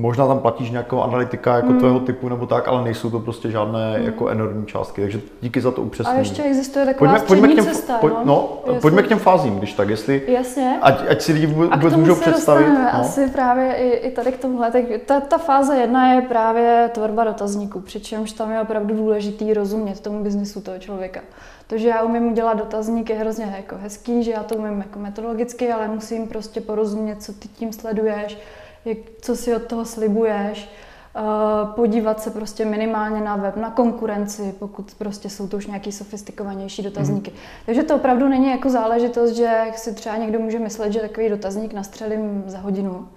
možná 0.01 0.27
tam 0.27 0.39
platíš 0.39 0.71
nějakého 0.71 1.05
analytika 1.05 1.57
jako 1.57 1.69
hmm. 1.69 1.79
tvého 1.79 2.01
typu 2.01 2.29
nebo 2.29 2.47
tak, 2.47 2.69
ale 2.69 2.85
nejsou 2.85 3.11
to 3.11 3.21
prostě 3.21 3.51
žádné 3.51 3.95
hmm. 3.97 4.07
jako 4.07 4.29
enormní 4.29 4.67
částky. 4.67 5.01
Takže 5.01 5.21
díky 5.41 5.61
za 5.61 5.71
to 5.71 5.83
upřesnění. 5.83 6.17
A 6.17 6.19
ještě 6.19 6.43
existuje 6.43 6.87
taková 6.87 7.11
pojďme, 7.11 7.27
pojďme 7.27 7.49
k 7.49 7.55
těm, 7.55 7.65
cesta, 7.65 7.99
pojď, 7.99 8.15
no, 8.25 8.63
no 8.67 8.75
pojďme 8.75 9.03
k 9.03 9.09
těm 9.09 9.19
fázím, 9.19 9.59
když 9.59 9.73
tak, 9.73 9.89
jestli, 9.89 10.23
Jasně. 10.29 10.79
Ať, 10.83 11.11
ať 11.11 11.23
si 11.23 11.33
lidi 11.33 11.47
vůbec 11.47 11.97
můžou 11.97 12.15
představit. 12.15 12.69
No. 12.69 12.89
asi 12.93 13.29
právě 13.29 13.75
i, 13.75 13.89
i 13.89 14.11
tady 14.19 14.33
k 14.33 14.41
tomuhle. 14.41 14.71
Tak 14.71 14.85
ta, 15.07 15.21
ta 15.21 15.39
fáze 15.39 15.77
jedna 15.77 16.13
je 16.13 16.21
právě 16.21 16.91
tvorba 16.95 17.25
dotazníků, 17.25 17.81
přičemž 17.81 18.33
tam 18.33 18.53
je 18.53 18.61
opravdu 18.61 18.97
důležitý 18.97 19.55
rozumět 19.55 20.01
tomu 20.01 20.23
biznisu 20.23 20.61
toho 20.61 20.79
člověka. 20.79 21.21
To, 21.67 21.79
že 21.79 21.89
já 21.89 22.03
umím 22.03 22.33
udělat 22.33 22.55
dotazník, 22.55 23.11
je 23.11 23.17
hrozně 23.17 23.55
jako 23.57 23.77
hezký, 23.77 24.23
že 24.23 24.31
já 24.31 24.43
to 24.43 24.55
umím 24.57 24.79
jako 24.79 24.99
metodologicky, 24.99 25.73
ale 25.73 25.89
musím 25.89 26.29
prostě 26.29 26.61
porozumět, 26.61 27.23
co 27.23 27.33
ty 27.33 27.49
tím 27.49 27.73
sleduješ, 27.73 28.39
jak, 28.85 28.99
co 29.21 29.37
si 29.37 29.55
od 29.55 29.63
toho 29.63 29.85
slibuješ, 29.85 30.69
uh, 31.17 31.75
podívat 31.75 32.21
se 32.21 32.31
prostě 32.31 32.65
minimálně 32.65 33.21
na 33.21 33.37
web, 33.37 33.57
na 33.57 33.71
konkurenci, 33.71 34.55
pokud 34.59 34.95
prostě 34.99 35.31
jsou 35.31 35.49
to 35.49 35.57
už 35.57 35.67
nějaký 35.67 35.93
sofistikovanější 35.93 36.83
dotazníky. 36.83 37.31
Mm. 37.31 37.37
Takže 37.67 37.83
to 37.83 37.97
opravdu 37.97 38.29
není 38.29 38.51
jako 38.51 38.71
záležitost, 38.71 39.31
že 39.31 39.65
si 39.77 39.95
třeba 39.95 40.17
někdo 40.17 40.39
může 40.39 40.59
myslet, 40.59 40.93
že 40.93 41.01
takový 41.01 41.29
dotazník 41.29 41.73
nastřelím 41.73 42.45
za 42.47 42.59
hodinu. 42.59 43.09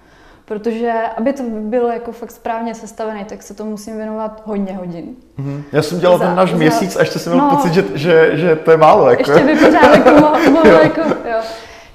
Protože 0.51 0.93
aby 1.17 1.33
to 1.33 1.43
bylo 1.43 1.87
jako 1.87 2.11
fakt 2.11 2.31
správně 2.31 2.75
sestavené, 2.75 3.25
tak 3.25 3.43
se 3.43 3.53
to 3.53 3.65
musím 3.65 3.97
věnovat 3.97 4.41
hodně 4.45 4.73
hodin. 4.73 5.05
Mm-hmm. 5.39 5.63
Já 5.71 5.81
jsem 5.81 5.99
dělal 5.99 6.17
za, 6.17 6.25
ten 6.25 6.35
náš 6.35 6.51
za, 6.51 6.57
měsíc 6.57 6.95
a 6.95 6.99
ještě 6.99 7.19
jsem 7.19 7.33
měl 7.33 7.45
no, 7.45 7.55
pocit, 7.55 7.73
že, 7.73 7.85
že, 7.93 8.37
že 8.37 8.55
to 8.55 8.71
je 8.71 8.77
málo. 8.77 9.09
Jako. 9.09 9.31
Ještě 9.31 9.45
by 9.45 9.55
pořád 9.55 9.95
jako 9.95 10.09
mohlo, 10.11 10.71
jako, 10.71 11.01
jo. 11.01 11.37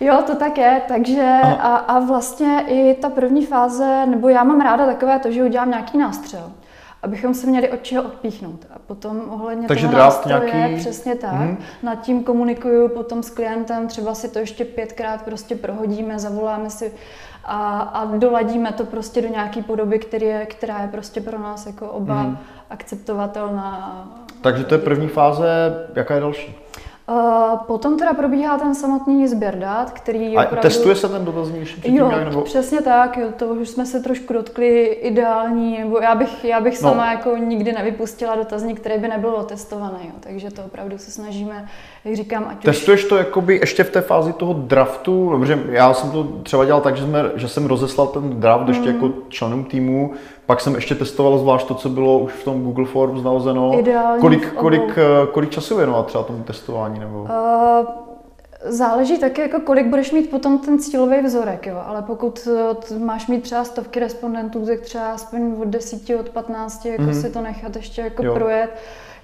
Jo, 0.01 0.19
to 0.27 0.35
tak 0.35 0.59
je, 0.59 0.81
takže 0.89 1.41
a, 1.61 1.77
a 1.77 1.99
vlastně 1.99 2.65
i 2.69 2.95
ta 2.95 3.09
první 3.09 3.47
fáze, 3.47 4.07
nebo 4.07 4.29
já 4.29 4.45
mám 4.45 4.61
ráda 4.61 4.87
takové 4.87 5.19
to, 5.19 5.31
že 5.31 5.45
udělám 5.45 5.71
nějaký 5.71 5.99
nástřel, 5.99 6.53
abychom 7.07 7.35
se 7.35 7.47
měli 7.47 7.71
od 7.71 7.83
čeho 7.83 8.05
odpíchnout. 8.05 8.67
A 8.75 8.79
potom 8.79 9.23
ohledně 9.31 9.69
Takže 9.69 9.87
toho 9.87 9.99
nástroje, 9.99 10.53
nějaký... 10.55 10.77
přesně 10.77 11.15
tak, 11.15 11.33
mm. 11.33 11.59
nad 11.83 11.95
tím 11.95 12.25
komunikuju 12.25 12.89
potom 12.89 13.23
s 13.23 13.31
klientem, 13.31 13.89
třeba 13.89 14.15
si 14.15 14.29
to 14.29 14.39
ještě 14.39 14.65
pětkrát 14.65 15.23
prostě 15.23 15.57
prohodíme, 15.57 16.19
zavoláme 16.19 16.71
si 16.71 16.93
a, 17.45 17.79
a 17.81 18.05
doladíme 18.05 18.73
to 18.73 18.85
prostě 18.85 19.23
do 19.23 19.29
nějaké 19.29 19.63
podoby, 19.63 19.99
který 19.99 20.27
je, 20.27 20.47
která 20.47 20.83
je 20.83 20.89
prostě 20.89 21.21
pro 21.21 21.39
nás 21.39 21.67
jako 21.67 21.89
oba 21.89 22.23
mm. 22.23 22.39
akceptovatelná. 22.71 24.05
Takže 24.41 24.65
to 24.65 24.75
je 24.75 24.79
první 24.79 25.09
fáze, 25.09 25.47
jaká 25.95 26.15
je 26.15 26.21
další? 26.21 26.55
Uh, 27.09 27.59
potom 27.67 27.99
teda 27.99 28.15
probíhá 28.15 28.59
ten 28.59 28.75
samotný 28.75 29.29
sběr 29.29 29.59
dat, 29.59 29.91
který 29.91 30.37
A 30.37 30.43
opravdu... 30.43 30.63
testuje 30.63 30.97
se 30.97 31.09
ten 31.09 31.25
dotazník 31.25 31.61
ještě 31.61 31.81
Jo, 31.85 32.09
nějak, 32.09 32.25
nebo... 32.25 32.43
přesně 32.43 32.83
tak, 32.83 33.17
jo, 33.17 33.27
to 33.37 33.47
už 33.47 33.69
jsme 33.69 33.87
se 33.87 34.01
trošku 34.01 34.33
dotkli 34.33 34.85
ideální, 34.85 35.79
nebo 35.79 35.99
já 35.99 36.15
bych, 36.15 36.45
já 36.45 36.61
bych 36.61 36.83
no. 36.83 36.91
sama 36.91 37.13
jako 37.13 37.37
nikdy 37.37 37.73
nevypustila 37.73 38.37
dotazník, 38.37 38.81
který 38.81 39.01
by 39.01 39.09
nebyl 39.09 39.31
otestovaný, 39.31 39.99
jo, 40.05 40.13
takže 40.21 40.51
to 40.51 40.65
opravdu 40.65 40.99
se 40.99 41.11
snažíme, 41.11 41.69
jak 42.05 42.17
říkám, 42.17 42.47
ať 42.51 42.63
Testuješ 42.63 43.03
už... 43.03 43.09
to 43.09 43.17
jakoby 43.17 43.57
ještě 43.57 43.85
v 43.85 43.91
té 43.91 44.01
fázi 44.01 44.33
toho 44.33 44.53
draftu, 44.53 45.29
protože 45.31 45.63
já 45.69 45.95
jsem 45.95 46.11
to 46.11 46.25
třeba 46.25 46.65
dělal 46.65 46.81
tak, 46.81 46.97
že, 46.97 47.05
jsme, 47.05 47.31
že 47.35 47.49
jsem 47.49 47.67
rozeslal 47.67 48.07
ten 48.07 48.41
draft 48.41 48.63
mm. 48.63 48.69
ještě 48.69 48.89
jako 48.89 49.11
členům 49.29 49.65
týmu, 49.65 50.15
pak 50.47 50.61
jsem 50.61 50.75
ještě 50.75 50.95
testoval 50.95 51.39
zvlášť 51.39 51.67
to, 51.69 51.75
co 51.75 51.89
bylo 51.89 52.19
už 52.19 52.33
v 52.33 52.45
tom 52.45 52.63
Google 52.63 52.87
Forms 52.87 53.23
nalezeno. 53.23 53.79
Ideální 53.79 54.21
kolik, 54.21 54.53
kolik, 54.53 54.99
eh, 54.99 55.27
kolik 55.33 55.51
času 55.51 55.77
věnovat 55.77 56.07
třeba 56.07 56.25
tomu 56.25 56.43
testování? 56.43 57.01
Nebo? 57.01 57.21
Uh, 57.21 57.29
záleží 58.65 59.19
taky, 59.19 59.41
jako 59.41 59.61
kolik 59.61 59.87
budeš 59.87 60.13
mít 60.13 60.31
potom 60.31 60.59
ten 60.59 60.79
cílový 60.79 61.23
vzorek, 61.23 61.67
jo. 61.67 61.83
ale 61.87 62.03
pokud 62.03 62.49
eh, 62.93 62.99
máš 62.99 63.27
mít 63.27 63.43
třeba 63.43 63.65
stovky 63.65 64.01
respondentů, 64.01 64.67
tak 64.67 64.81
třeba 64.81 65.13
aspoň 65.13 65.55
od 65.63 65.69
10, 65.69 66.11
od 66.21 66.29
15, 66.29 66.87
jako 66.87 67.03
mm-hmm. 67.03 67.21
si 67.21 67.31
to 67.31 67.41
nechat 67.41 67.77
ještě 67.77 68.01
jako 68.01 68.25
jo. 68.25 68.35
projet 68.35 68.71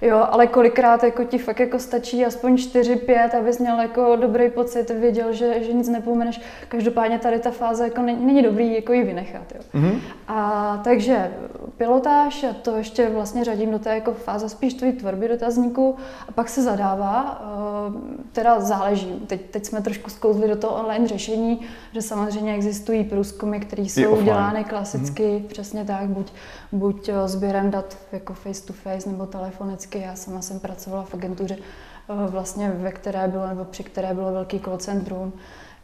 Jo, 0.03 0.27
ale 0.31 0.47
kolikrát 0.47 1.03
jako 1.03 1.23
ti 1.23 1.37
fakt 1.37 1.59
jako 1.59 1.79
stačí 1.79 2.25
aspoň 2.25 2.55
4-5, 2.55 3.39
abys 3.39 3.59
měl 3.59 3.81
jako 3.81 4.15
dobrý 4.15 4.49
pocit, 4.49 4.89
věděl, 4.89 5.33
že, 5.33 5.63
že 5.63 5.73
nic 5.73 5.89
nepomeneš. 5.89 6.41
Každopádně 6.67 7.19
tady 7.19 7.39
ta 7.39 7.51
fáze 7.51 7.83
jako 7.83 8.01
není, 8.01 8.25
není 8.25 8.41
dobrý 8.41 8.75
jako 8.75 8.93
ji 8.93 9.03
vynechat. 9.03 9.53
Jo. 9.55 9.61
Mm-hmm. 9.73 9.99
A 10.27 10.81
takže 10.83 11.31
pilotáž, 11.77 12.45
to 12.61 12.75
ještě 12.75 13.09
vlastně 13.09 13.43
řadím 13.43 13.71
do 13.71 13.79
té 13.79 13.95
jako 13.95 14.13
fáze 14.13 14.49
spíš 14.49 14.73
tvojí 14.73 14.93
tvorby 14.93 15.27
dotazníku 15.27 15.95
a 16.27 16.31
pak 16.31 16.49
se 16.49 16.61
zadává, 16.61 17.41
eh, 17.41 18.23
teda 18.31 18.59
záleží. 18.59 19.23
Teď, 19.27 19.41
teď 19.51 19.65
jsme 19.65 19.81
trošku 19.81 20.09
zkouzli 20.09 20.47
do 20.47 20.55
toho 20.55 20.75
online 20.75 21.07
řešení, 21.07 21.61
že 21.93 22.01
samozřejmě 22.01 22.53
existují 22.53 23.03
průzkumy, 23.03 23.59
které 23.59 23.83
jsou 23.83 24.21
dělány 24.21 24.63
klasicky, 24.63 25.23
mm-hmm. 25.23 25.47
přesně 25.47 25.85
tak, 25.85 26.09
buď, 26.09 26.31
buď 26.73 27.09
eh, 27.09 27.27
sběrem 27.27 27.71
dat 27.71 27.97
jako 28.11 28.33
face 28.33 28.65
to 28.65 28.73
face 28.73 29.09
nebo 29.09 29.25
telefonicky. 29.25 29.99
Já 29.99 30.15
sama 30.15 30.41
jsem 30.41 30.59
pracovala 30.59 31.03
v 31.03 31.13
agentuře, 31.13 31.57
eh, 31.57 32.27
vlastně 32.27 32.69
ve 32.69 32.91
které 32.91 33.27
bylo, 33.27 33.47
nebo 33.47 33.65
při 33.65 33.83
které 33.83 34.13
bylo 34.13 34.31
velký 34.31 34.59
call 34.59 34.77
centrum, 34.77 35.33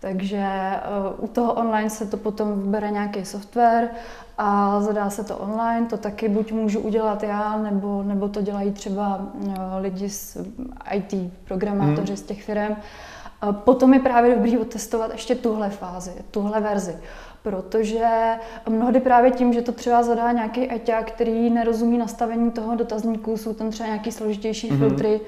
takže 0.01 0.48
uh, 1.17 1.24
u 1.24 1.27
toho 1.27 1.53
online 1.53 1.89
se 1.89 2.05
to 2.05 2.17
potom 2.17 2.62
vybere 2.62 2.91
nějaký 2.91 3.25
software 3.25 3.89
a 4.38 4.81
zadá 4.81 5.10
se 5.10 5.24
to 5.24 5.38
online. 5.38 5.86
To 5.86 5.98
taky 5.98 6.29
buď 6.29 6.51
můžu 6.51 6.79
udělat 6.79 7.24
já, 7.24 7.58
nebo, 7.58 8.03
nebo 8.03 8.29
to 8.29 8.41
dělají 8.41 8.72
třeba 8.72 9.22
lidi 9.79 10.10
z 10.10 10.38
IT, 10.91 11.34
programátoři 11.46 12.08
hmm. 12.08 12.17
z 12.17 12.22
těch 12.22 12.43
firm. 12.43 12.75
Potom 13.51 13.93
je 13.93 14.00
právě 14.00 14.36
dobrý 14.36 14.58
otestovat 14.58 15.12
ještě 15.12 15.36
tuhle 15.36 15.69
fázi, 15.69 16.12
tuhle 16.31 16.62
verzi. 16.62 16.98
Protože 17.43 18.08
mnohdy 18.69 19.00
právě 19.00 19.31
tím, 19.31 19.53
že 19.53 19.62
to 19.62 19.72
třeba 19.72 20.03
zadá 20.03 20.31
nějaký 20.31 20.74
eťák, 20.74 21.12
který 21.12 21.50
nerozumí 21.50 21.98
nastavení 21.98 22.51
toho 22.51 22.75
dotazníku, 22.75 23.38
jsou 23.38 23.53
tam 23.53 23.69
třeba 23.69 23.88
nějaký 23.88 24.12
složitější 24.12 24.72
mm-hmm. 24.72 24.77
filtry, 24.77 25.22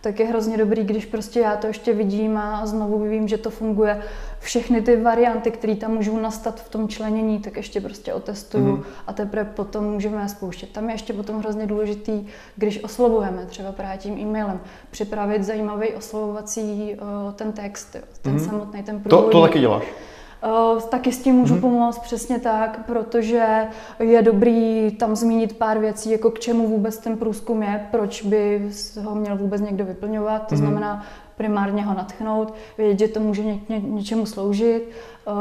tak 0.00 0.20
je 0.20 0.26
hrozně 0.26 0.56
dobrý, 0.56 0.84
když 0.84 1.06
prostě 1.06 1.40
já 1.40 1.56
to 1.56 1.66
ještě 1.66 1.92
vidím 1.92 2.36
a 2.36 2.66
znovu 2.66 2.98
vím, 2.98 3.28
že 3.28 3.38
to 3.38 3.50
funguje. 3.50 4.02
Všechny 4.40 4.82
ty 4.82 4.96
varianty, 4.96 5.50
které 5.50 5.74
tam 5.74 5.94
můžou 5.94 6.18
nastat 6.18 6.60
v 6.60 6.68
tom 6.68 6.88
členění, 6.88 7.38
tak 7.38 7.56
ještě 7.56 7.80
prostě 7.80 8.14
otestuju 8.14 8.76
mm-hmm. 8.76 8.84
a 9.06 9.12
teprve 9.12 9.44
potom 9.44 9.84
můžeme 9.84 10.28
spouštět. 10.28 10.72
Tam 10.72 10.88
je 10.88 10.94
ještě 10.94 11.12
potom 11.12 11.38
hrozně 11.38 11.66
důležitý, 11.66 12.26
když 12.56 12.84
oslovujeme 12.84 13.46
třeba 13.46 13.72
právě 13.72 13.98
tím 13.98 14.18
e-mailem, 14.18 14.60
připravit 14.90 15.44
zajímavý 15.44 15.88
oslovovací 15.88 16.96
ten 17.34 17.52
text, 17.52 17.96
ten 18.22 18.36
mm-hmm. 18.36 18.48
samotný, 18.48 18.82
ten 18.82 19.00
průvodní. 19.00 19.32
To, 19.32 19.38
to 19.38 19.46
taky 19.46 19.58
děláš? 19.58 19.84
Uh, 20.44 20.80
taky 20.80 21.12
s 21.12 21.22
tím 21.22 21.34
můžu 21.34 21.54
hmm. 21.54 21.60
pomoct 21.60 21.98
přesně 21.98 22.38
tak, 22.38 22.86
protože 22.86 23.66
je 23.98 24.22
dobrý 24.22 24.90
tam 24.90 25.16
zmínit 25.16 25.58
pár 25.58 25.78
věcí, 25.78 26.10
jako 26.10 26.30
k 26.30 26.38
čemu 26.38 26.68
vůbec 26.68 26.98
ten 26.98 27.16
průzkum 27.16 27.62
je, 27.62 27.86
proč 27.90 28.22
by 28.22 28.70
ho 29.02 29.14
měl 29.14 29.36
vůbec 29.36 29.60
někdo 29.60 29.84
vyplňovat, 29.84 30.46
to 30.46 30.54
hmm. 30.54 30.64
znamená 30.64 31.06
primárně 31.36 31.84
ho 31.84 31.94
natchnout, 31.94 32.54
vědět, 32.78 33.06
že 33.06 33.12
to 33.12 33.20
může 33.20 33.44
ně, 33.44 33.60
ně, 33.68 33.80
něčemu 33.80 34.26
sloužit, 34.26 34.90
uh, 35.26 35.34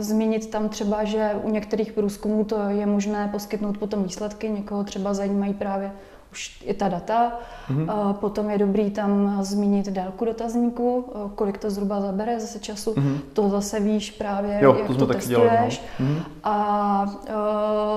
zmínit 0.00 0.50
tam 0.50 0.68
třeba, 0.68 1.04
že 1.04 1.30
u 1.42 1.50
některých 1.50 1.92
průzkumů 1.92 2.44
to 2.44 2.56
je 2.68 2.86
možné 2.86 3.28
poskytnout 3.32 3.78
potom 3.78 4.02
výsledky, 4.02 4.50
někoho 4.50 4.84
třeba 4.84 5.14
zajímají 5.14 5.54
právě 5.54 5.92
už 6.32 6.62
i 6.64 6.74
ta 6.74 6.88
data. 6.88 7.32
Mm-hmm. 7.70 8.12
Potom 8.12 8.50
je 8.50 8.58
dobrý 8.58 8.90
tam 8.90 9.38
zmínit 9.40 9.88
délku 9.88 10.24
dotazníku, 10.24 11.12
kolik 11.34 11.58
to 11.58 11.70
zhruba 11.70 12.00
zabere 12.00 12.40
zase 12.40 12.58
času. 12.58 12.92
Mm-hmm. 12.92 13.18
To 13.32 13.48
zase 13.48 13.80
víš 13.80 14.10
právě, 14.10 14.58
jo, 14.62 14.76
jak 14.78 14.86
to, 14.86 14.94
to 14.94 15.06
testuješ. 15.06 15.28
Dělali, 15.28 15.78
no. 16.00 16.06
mm-hmm. 16.06 16.22
A 16.44 17.06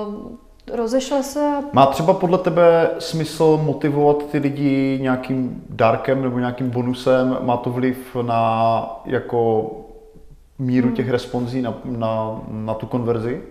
uh, 0.06 0.14
rozešle 0.76 1.22
se... 1.22 1.64
Má 1.72 1.86
třeba 1.86 2.12
podle 2.14 2.38
tebe 2.38 2.90
smysl 2.98 3.60
motivovat 3.62 4.26
ty 4.26 4.38
lidi 4.38 4.98
nějakým 5.02 5.64
dárkem 5.68 6.22
nebo 6.22 6.38
nějakým 6.38 6.70
bonusem? 6.70 7.38
Má 7.40 7.56
to 7.56 7.70
vliv 7.70 8.16
na 8.22 9.02
jako 9.06 9.70
míru 10.58 10.86
hmm. 10.86 10.96
těch 10.96 11.10
responsí 11.10 11.62
na, 11.62 11.74
na, 11.84 12.40
na 12.50 12.74
tu 12.74 12.86
konverzi? 12.86 13.42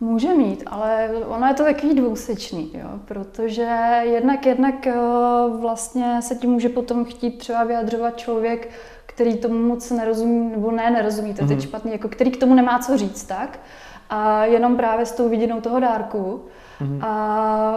Může 0.00 0.34
mít, 0.34 0.64
ale 0.66 1.10
ono 1.26 1.46
je 1.46 1.54
to 1.54 1.64
takový 1.64 1.94
dvousečný, 1.94 2.70
jo, 2.74 2.88
protože 3.04 4.00
jednak, 4.02 4.46
jednak 4.46 4.86
eh, 4.86 4.94
vlastně 5.60 6.22
se 6.22 6.34
tím 6.34 6.50
může 6.50 6.68
potom 6.68 7.04
chtít 7.04 7.38
třeba 7.38 7.64
vyjadřovat 7.64 8.16
člověk, 8.18 8.70
který 9.06 9.36
tomu 9.36 9.68
moc 9.68 9.90
nerozumí, 9.90 10.50
nebo 10.50 10.70
ne, 10.70 10.90
nerozumí, 10.90 11.34
to 11.34 11.44
je 11.44 11.48
mm-hmm. 11.48 11.60
špatný, 11.60 11.92
jako 11.92 12.08
který 12.08 12.30
k 12.30 12.40
tomu 12.40 12.54
nemá 12.54 12.78
co 12.78 12.96
říct, 12.96 13.24
tak? 13.24 13.60
A 14.10 14.44
jenom 14.44 14.76
právě 14.76 15.06
s 15.06 15.12
tou 15.12 15.28
vidinou 15.28 15.60
toho 15.60 15.80
dárku. 15.80 16.44
Mm-hmm. 16.80 17.04
A 17.04 17.76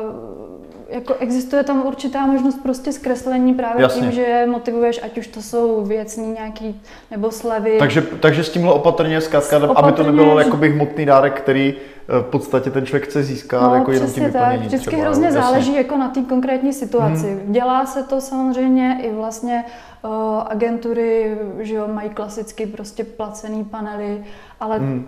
jako 0.92 1.16
existuje 1.20 1.64
tam 1.64 1.86
určitá 1.86 2.26
možnost 2.26 2.60
prostě 2.64 2.94
zkreslení 2.94 3.54
právě 3.54 3.82
Jasně. 3.82 4.02
tím, 4.02 4.12
že 4.12 4.22
je 4.22 4.48
motivuješ, 4.48 5.00
ať 5.04 5.18
už 5.18 5.28
to 5.28 5.42
jsou 5.42 5.86
věcní 5.86 6.32
nějaký 6.32 6.82
nebo 7.12 7.32
slevy. 7.32 7.76
Takže, 7.80 8.02
takže 8.02 8.44
s 8.44 8.50
tímhle 8.50 8.74
opatrně 8.74 9.22
zkrátka, 9.22 9.58
aby 9.76 9.92
to 9.92 10.04
nebylo 10.04 10.40
jakoby 10.40 10.70
hmotný 10.70 11.06
dárek, 11.06 11.42
který 11.42 11.74
eh, 11.74 12.20
v 12.20 12.26
podstatě 12.26 12.72
ten 12.72 12.86
člověk 12.86 13.10
chce 13.10 13.24
získat 13.24 13.62
no, 13.62 13.76
jako 13.76 13.92
jenom 13.92 14.12
tím 14.12 14.32
tak. 14.32 14.60
Vždycky 14.60 14.88
třeba, 14.88 15.04
hrozně 15.04 15.26
jasně. 15.26 15.42
záleží 15.42 15.76
jako 15.76 15.98
na 15.98 16.10
té 16.10 16.22
konkrétní 16.22 16.74
situaci. 16.74 17.28
Hmm. 17.28 17.54
Dělá 17.54 17.86
se 17.86 18.04
to 18.04 18.22
samozřejmě 18.22 19.00
i 19.02 19.14
vlastně 19.14 19.64
uh, 20.04 20.12
agentury, 20.48 21.38
že 21.60 21.76
jo, 21.76 21.88
mají 21.88 22.10
klasicky 22.10 22.66
prostě 22.66 23.04
placený 23.04 23.64
panely, 23.64 24.24
ale 24.60 24.78
hmm. 24.78 25.08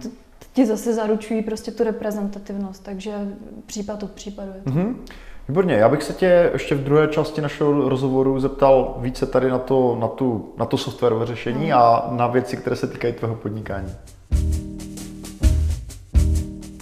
Ti 0.53 0.65
zase 0.65 0.93
zaručují 0.93 1.41
prostě 1.41 1.71
tu 1.71 1.83
reprezentativnost, 1.83 2.83
takže 2.83 3.13
případ 3.65 4.03
od 4.03 4.11
případu 4.11 4.51
je 4.55 4.61
to. 4.61 4.71
Hmm. 4.71 5.05
Výborně, 5.49 5.75
já 5.75 5.89
bych 5.89 6.03
se 6.03 6.13
tě 6.13 6.49
ještě 6.53 6.75
v 6.75 6.83
druhé 6.83 7.07
části 7.07 7.41
našeho 7.41 7.89
rozhovoru 7.89 8.39
zeptal 8.39 8.95
více 8.99 9.25
tady 9.25 9.49
na 9.49 9.59
to, 9.59 9.97
na 9.99 10.07
tu, 10.07 10.53
na 10.57 10.65
to 10.65 10.77
softwarové 10.77 11.25
řešení 11.25 11.65
mm. 11.65 11.73
a 11.73 12.07
na 12.11 12.27
věci, 12.27 12.57
které 12.57 12.75
se 12.75 12.87
týkají 12.87 13.13
tvého 13.13 13.35
podnikání. 13.35 13.95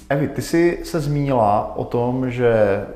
Evi, 0.09 0.27
ty 0.27 0.41
jsi 0.41 0.79
se 0.83 0.99
zmínila 0.99 1.75
o 1.75 1.85
tom, 1.85 2.31
že 2.31 2.53
eh, 2.53 2.87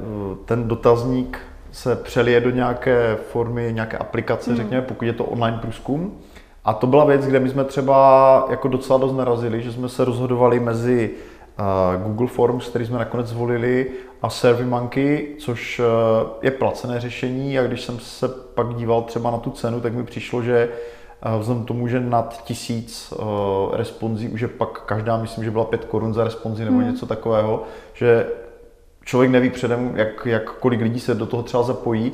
ten 0.45 0.67
dotazník 0.67 1.39
se 1.71 1.95
přelije 1.95 2.41
do 2.41 2.49
nějaké 2.49 3.17
formy, 3.31 3.73
nějaké 3.73 3.97
aplikace, 3.97 4.51
mm. 4.51 4.57
řekněme, 4.57 4.81
pokud 4.81 5.05
je 5.05 5.13
to 5.13 5.25
online 5.25 5.57
průzkum. 5.57 6.17
A 6.65 6.73
to 6.73 6.87
byla 6.87 7.05
věc, 7.05 7.25
kde 7.25 7.39
my 7.39 7.49
jsme 7.49 7.63
třeba 7.63 8.47
jako 8.49 8.67
docela 8.67 8.99
dost 8.99 9.13
narazili, 9.13 9.61
že 9.61 9.71
jsme 9.71 9.89
se 9.89 10.05
rozhodovali 10.05 10.59
mezi 10.59 11.11
Google 12.03 12.27
Forms, 12.27 12.67
který 12.67 12.85
jsme 12.85 12.99
nakonec 12.99 13.27
zvolili, 13.27 13.87
a 14.21 14.29
SurveyMonkey, 14.29 15.35
což 15.39 15.79
eh, 15.79 15.83
je 16.41 16.51
placené 16.51 16.99
řešení. 16.99 17.59
A 17.59 17.63
když 17.63 17.81
jsem 17.81 17.99
se 17.99 18.27
pak 18.27 18.75
díval 18.75 19.01
třeba 19.01 19.31
na 19.31 19.37
tu 19.37 19.51
cenu, 19.51 19.81
tak 19.81 19.93
mi 19.93 20.03
přišlo, 20.03 20.41
že 20.41 20.69
eh, 21.21 21.39
vzhledem 21.39 21.63
k 21.63 21.67
tomu, 21.67 21.87
že 21.87 21.99
nad 21.99 22.43
tisíc 22.43 23.13
responsí 23.73 24.29
už 24.29 24.41
je 24.41 24.47
pak 24.47 24.85
každá, 24.85 25.17
myslím, 25.17 25.43
že 25.43 25.51
byla 25.51 25.65
5 25.65 25.85
korun 25.85 26.13
za 26.13 26.23
responzi 26.23 26.65
nebo 26.65 26.77
hmm. 26.77 26.91
něco 26.91 27.05
takového, 27.05 27.63
že 27.93 28.27
člověk 29.05 29.31
neví 29.31 29.49
předem, 29.49 29.91
jak, 29.95 30.25
jak 30.25 30.51
kolik 30.51 30.81
lidí 30.81 30.99
se 30.99 31.15
do 31.15 31.25
toho 31.25 31.43
třeba 31.43 31.63
zapojí. 31.63 32.13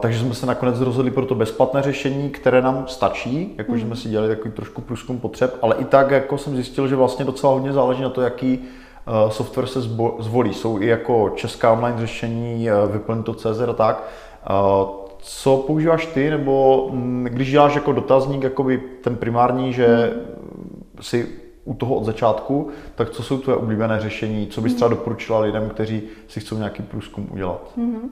Takže 0.00 0.20
jsme 0.20 0.34
se 0.34 0.46
nakonec 0.46 0.80
rozhodli 0.80 1.10
pro 1.10 1.26
to 1.26 1.34
bezplatné 1.34 1.82
řešení, 1.82 2.30
které 2.30 2.62
nám 2.62 2.84
stačí, 2.88 3.54
jakože 3.58 3.84
mm. 3.84 3.90
jsme 3.90 3.96
si 3.96 4.08
dělali 4.08 4.28
takový 4.28 4.50
trošku 4.50 4.80
průzkum 4.82 5.18
potřeb, 5.18 5.58
ale 5.62 5.76
i 5.76 5.84
tak 5.84 6.10
jako 6.10 6.38
jsem 6.38 6.54
zjistil, 6.54 6.88
že 6.88 6.96
vlastně 6.96 7.24
docela 7.24 7.52
hodně 7.52 7.72
záleží 7.72 8.02
na 8.02 8.08
to, 8.08 8.20
jaký 8.20 8.58
uh, 8.58 9.30
software 9.30 9.66
se 9.66 9.80
zvolí. 10.18 10.54
Jsou 10.54 10.80
i 10.80 10.86
jako 10.86 11.32
česká 11.36 11.72
online 11.72 11.98
řešení, 11.98 12.68
uh, 12.70 12.92
vyplň 12.92 13.22
to 13.22 13.34
CZ 13.34 13.60
a 13.68 13.72
tak. 13.72 14.04
Uh, 14.50 14.88
co 15.18 15.56
používáš 15.56 16.06
ty, 16.06 16.30
nebo 16.30 16.86
m, 16.92 17.24
když 17.24 17.50
děláš 17.50 17.74
jako 17.74 17.92
dotazník, 17.92 18.42
jakoby 18.42 18.82
ten 19.02 19.16
primární, 19.16 19.72
že 19.72 20.12
mm. 20.14 20.84
si 21.00 21.28
u 21.64 21.74
toho 21.74 21.94
od 21.94 22.04
začátku, 22.04 22.68
tak 22.94 23.10
co 23.10 23.22
jsou 23.22 23.38
tvoje 23.38 23.56
oblíbené 23.56 24.00
řešení, 24.00 24.46
co 24.46 24.60
bys 24.60 24.72
hmm. 24.72 24.76
třeba 24.76 24.88
doporučila 24.88 25.40
lidem, 25.40 25.68
kteří 25.68 26.02
si 26.28 26.40
chcou 26.40 26.56
nějaký 26.56 26.82
průzkum 26.82 27.28
udělat? 27.30 27.72
Mm-hmm. 27.78 28.08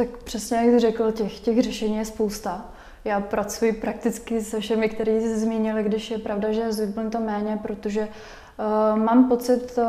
Tak 0.00 0.08
přesně 0.24 0.56
jak 0.56 0.66
jsi 0.66 0.78
řekl, 0.78 1.12
těch, 1.12 1.40
těch 1.40 1.62
řešení 1.62 1.96
je 1.96 2.04
spousta. 2.04 2.64
Já 3.04 3.20
pracuji 3.20 3.72
prakticky 3.72 4.40
se 4.40 4.60
všemi, 4.60 4.88
kteří 4.88 5.10
jsi 5.10 5.38
zmínili, 5.38 5.82
když 5.82 6.10
je 6.10 6.18
pravda, 6.18 6.52
že 6.52 6.60
je 6.60 7.10
to 7.10 7.20
méně, 7.20 7.58
protože 7.62 8.00
uh, 8.08 8.98
mám 8.98 9.28
pocit, 9.28 9.78
uh, 9.78 9.84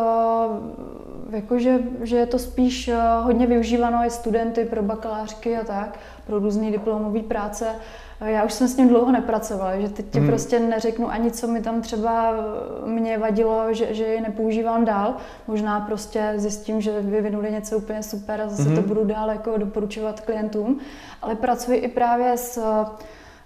jako 1.35 1.59
že, 1.59 1.79
že 2.01 2.17
je 2.17 2.25
to 2.25 2.39
spíš 2.39 2.87
uh, 2.87 3.25
hodně 3.25 3.47
využíváno 3.47 4.05
i 4.05 4.09
studenty 4.09 4.65
pro 4.65 4.83
bakalářky 4.83 5.57
a 5.57 5.63
tak, 5.63 5.99
pro 6.31 6.39
různé 6.39 6.71
diplomové 6.71 7.19
práce. 7.19 7.65
Já 8.25 8.43
už 8.43 8.53
jsem 8.53 8.67
s 8.67 8.77
ním 8.77 8.89
dlouho 8.89 9.11
nepracovala, 9.11 9.79
že 9.79 9.89
teď 9.89 10.05
ti 10.09 10.19
hmm. 10.19 10.27
prostě 10.27 10.59
neřeknu 10.59 11.09
ani, 11.09 11.31
co 11.31 11.47
mi 11.47 11.61
tam 11.61 11.81
třeba 11.81 12.33
mě 12.85 13.17
vadilo, 13.17 13.73
že, 13.73 13.93
že 13.93 14.05
ji 14.05 14.21
nepoužívám 14.21 14.85
dál. 14.85 15.15
Možná 15.47 15.79
prostě 15.79 16.33
zjistím, 16.35 16.81
že 16.81 17.01
vyvinuli 17.01 17.51
něco 17.51 17.77
úplně 17.77 18.03
super 18.03 18.41
a 18.41 18.49
zase 18.49 18.63
hmm. 18.63 18.75
to 18.75 18.81
budu 18.81 19.03
dál 19.03 19.29
jako 19.29 19.57
doporučovat 19.57 20.21
klientům. 20.21 20.79
Ale 21.21 21.35
pracuji 21.35 21.77
i 21.77 21.87
právě 21.87 22.37
s 22.37 22.63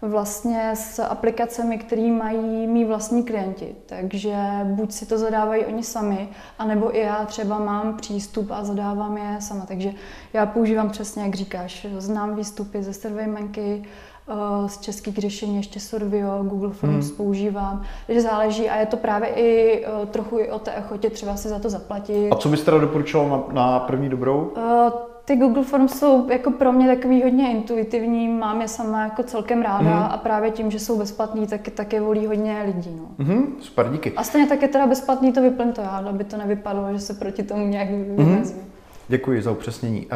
vlastně 0.01 0.71
s 0.73 0.99
aplikacemi, 0.99 1.77
které 1.77 2.11
mají 2.11 2.67
mý 2.67 2.85
vlastní 2.85 3.23
klienti. 3.23 3.75
Takže 3.85 4.35
buď 4.63 4.91
si 4.91 5.05
to 5.05 5.17
zadávají 5.17 5.65
oni 5.65 5.83
sami, 5.83 6.29
anebo 6.59 6.97
i 6.97 6.99
já 6.99 7.25
třeba 7.25 7.59
mám 7.59 7.97
přístup 7.97 8.51
a 8.51 8.63
zadávám 8.63 9.17
je 9.17 9.41
sama. 9.41 9.65
Takže 9.65 9.91
já 10.33 10.45
používám 10.45 10.89
přesně, 10.89 11.23
jak 11.23 11.35
říkáš, 11.35 11.87
znám 11.97 12.35
výstupy 12.35 12.83
ze 12.83 12.93
SurveyMonkey, 12.93 13.83
Eh, 14.27 14.69
z 14.69 14.81
českých 14.81 15.17
řešení 15.17 15.57
ještě 15.57 15.79
Sorvio, 15.79 16.43
Google 16.43 16.69
Forms 16.69 17.07
hmm. 17.07 17.17
používám, 17.17 17.83
takže 18.07 18.21
záleží 18.21 18.69
a 18.69 18.75
je 18.75 18.85
to 18.85 18.97
právě 18.97 19.29
i 19.29 19.85
eh, 19.85 20.05
trochu 20.05 20.39
i 20.39 20.51
o 20.51 20.59
té 20.59 20.71
ochotě 20.71 21.09
třeba 21.09 21.35
si 21.35 21.49
za 21.49 21.59
to 21.59 21.69
zaplatit. 21.69 22.31
A 22.31 22.35
co 22.35 22.49
bys 22.49 22.63
teda 22.63 22.77
doporučoval 22.77 23.29
na, 23.29 23.53
na 23.53 23.79
první 23.79 24.09
dobrou? 24.09 24.51
Uh, 24.57 25.14
ty 25.25 25.35
Google 25.35 25.63
Forms 25.63 25.99
jsou 25.99 26.29
jako 26.29 26.51
pro 26.51 26.71
mě 26.71 26.95
takový 26.95 27.23
hodně 27.23 27.51
intuitivní, 27.51 28.27
mám 28.27 28.61
je 28.61 28.67
sama 28.67 29.03
jako 29.03 29.23
celkem 29.23 29.61
ráda 29.61 29.83
mm. 29.83 30.07
a 30.11 30.17
právě 30.17 30.51
tím, 30.51 30.71
že 30.71 30.79
jsou 30.79 30.97
bezplatný, 30.97 31.47
tak, 31.47 31.69
tak 31.69 31.93
je 31.93 32.01
volí 32.01 32.27
hodně 32.27 32.63
lidí. 32.65 32.99
No. 32.99 33.25
Mm, 33.25 33.55
super, 33.59 33.89
díky. 33.91 34.11
A 34.11 34.23
stejně 34.23 34.47
tak 34.47 34.61
je 34.61 34.67
teda 34.67 34.87
bezplatný 34.87 35.33
to 35.33 35.41
vyplň 35.41 35.73
to 35.73 35.81
já, 35.81 36.03
aby 36.09 36.23
to 36.23 36.37
nevypadalo, 36.37 36.93
že 36.93 36.99
se 36.99 37.13
proti 37.13 37.43
tomu 37.43 37.67
nějak 37.67 37.89
vymezím. 37.89 38.57
Mm. 38.57 38.71
Děkuji 39.07 39.41
za 39.41 39.51
upřesnění. 39.51 40.05
Uh, 40.05 40.11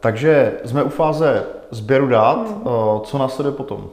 takže 0.00 0.60
jsme 0.64 0.82
u 0.82 0.88
fáze 0.88 1.46
sběru 1.70 2.08
dát. 2.08 2.48
Hmm. 2.48 2.66
Uh, 2.66 3.00
co 3.02 3.18
následuje 3.18 3.56
potom? 3.56 3.90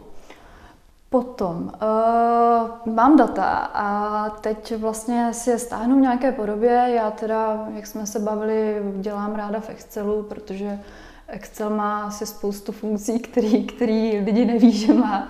Potom 1.16 1.72
uh, 1.82 2.94
mám 2.94 3.18
data 3.18 3.72
a 3.74 4.30
teď 4.30 4.76
vlastně 4.78 5.34
si 5.34 5.50
je 5.50 5.60
stáhnu 5.60 5.98
v 5.98 6.02
nějaké 6.02 6.32
podobě. 6.32 6.72
Já 6.96 7.12
teda, 7.12 7.68
jak 7.76 7.88
jsme 7.88 8.08
se 8.08 8.20
bavili, 8.20 8.82
dělám 8.96 9.36
ráda 9.36 9.60
v 9.60 9.70
Excelu, 9.70 10.24
protože 10.24 10.80
Excel 11.28 11.70
má 11.70 12.04
asi 12.04 12.26
spoustu 12.26 12.72
funkcí, 12.72 13.20
který, 13.20 13.64
který 13.68 14.20
lidi 14.20 14.46
neví, 14.46 14.72
že 14.72 14.94
má. 14.94 15.28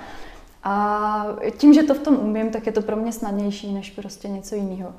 A 0.63 1.25
tím, 1.57 1.73
že 1.73 1.83
to 1.83 1.93
v 1.93 1.99
tom 1.99 2.15
umím, 2.15 2.49
tak 2.49 2.65
je 2.65 2.71
to 2.71 2.81
pro 2.81 2.95
mě 2.95 3.11
snadnější 3.11 3.73
než 3.73 3.91
prostě 3.91 4.27
něco 4.27 4.55
jiného. 4.55 4.93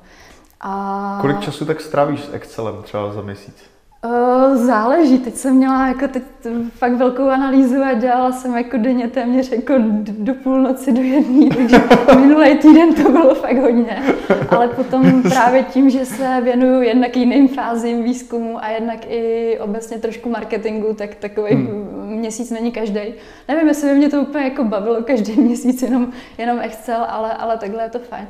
A... 0.61 1.17
Kolik 1.21 1.39
času 1.39 1.65
tak 1.65 1.81
strávíš 1.81 2.25
s 2.25 2.33
Excelem 2.33 2.83
třeba 2.83 3.13
za 3.13 3.21
měsíc? 3.21 3.76
Uh, 4.07 4.55
záleží. 4.55 5.17
Teď 5.17 5.35
jsem 5.35 5.55
měla 5.55 5.87
jako 5.87 6.07
teď 6.07 6.23
fakt 6.69 6.93
velkou 6.93 7.29
analýzu 7.29 7.83
a 7.83 7.93
dělala 7.93 8.31
jsem 8.31 8.57
jako 8.57 8.77
denně 8.77 9.07
téměř 9.07 9.51
jako 9.51 9.73
do 10.17 10.33
půlnoci 10.33 10.91
do 10.91 11.01
jedné, 11.01 11.55
takže 11.55 11.81
minulý 12.19 12.57
týden 12.57 12.93
to 12.93 13.11
bylo 13.11 13.35
fakt 13.35 13.57
hodně. 13.57 14.03
Ale 14.49 14.67
potom 14.67 15.23
právě 15.23 15.63
tím, 15.63 15.89
že 15.89 16.05
se 16.05 16.41
věnuju 16.43 16.81
jednak 16.81 17.17
jiným 17.17 17.47
fázím 17.47 18.03
výzkumu 18.03 18.63
a 18.63 18.69
jednak 18.69 18.99
i 19.09 19.57
obecně 19.59 19.97
trošku 19.97 20.29
marketingu, 20.29 20.93
tak 20.93 21.15
takový 21.15 21.53
hmm. 21.53 21.87
měsíc 22.05 22.51
není 22.51 22.71
každý. 22.71 23.01
Nevím, 23.47 23.67
jestli 23.67 23.89
by 23.89 23.95
mě 23.95 24.09
to 24.09 24.21
úplně 24.21 24.43
jako 24.43 24.63
bavilo 24.63 25.03
každý 25.03 25.41
měsíc 25.41 25.81
jenom, 25.81 26.11
jenom 26.37 26.59
Excel, 26.59 27.05
ale, 27.09 27.33
ale 27.33 27.57
takhle 27.57 27.83
je 27.83 27.89
to 27.89 27.99
fajn 27.99 28.27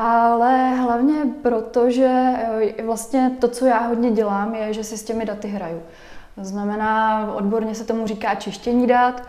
ale 0.00 0.74
hlavně 0.74 1.14
proto, 1.42 1.90
že 1.90 2.34
eh, 2.78 2.82
vlastně 2.82 3.30
to, 3.40 3.48
co 3.48 3.66
já 3.66 3.78
hodně 3.78 4.10
dělám, 4.10 4.54
je, 4.54 4.72
že 4.72 4.84
si 4.84 4.98
s 4.98 5.02
těmi 5.02 5.24
daty 5.24 5.48
hraju. 5.48 5.82
To 6.34 6.44
znamená, 6.44 7.26
odborně 7.34 7.74
se 7.74 7.84
tomu 7.84 8.06
říká 8.06 8.34
čištění 8.34 8.86
dat, 8.86 9.22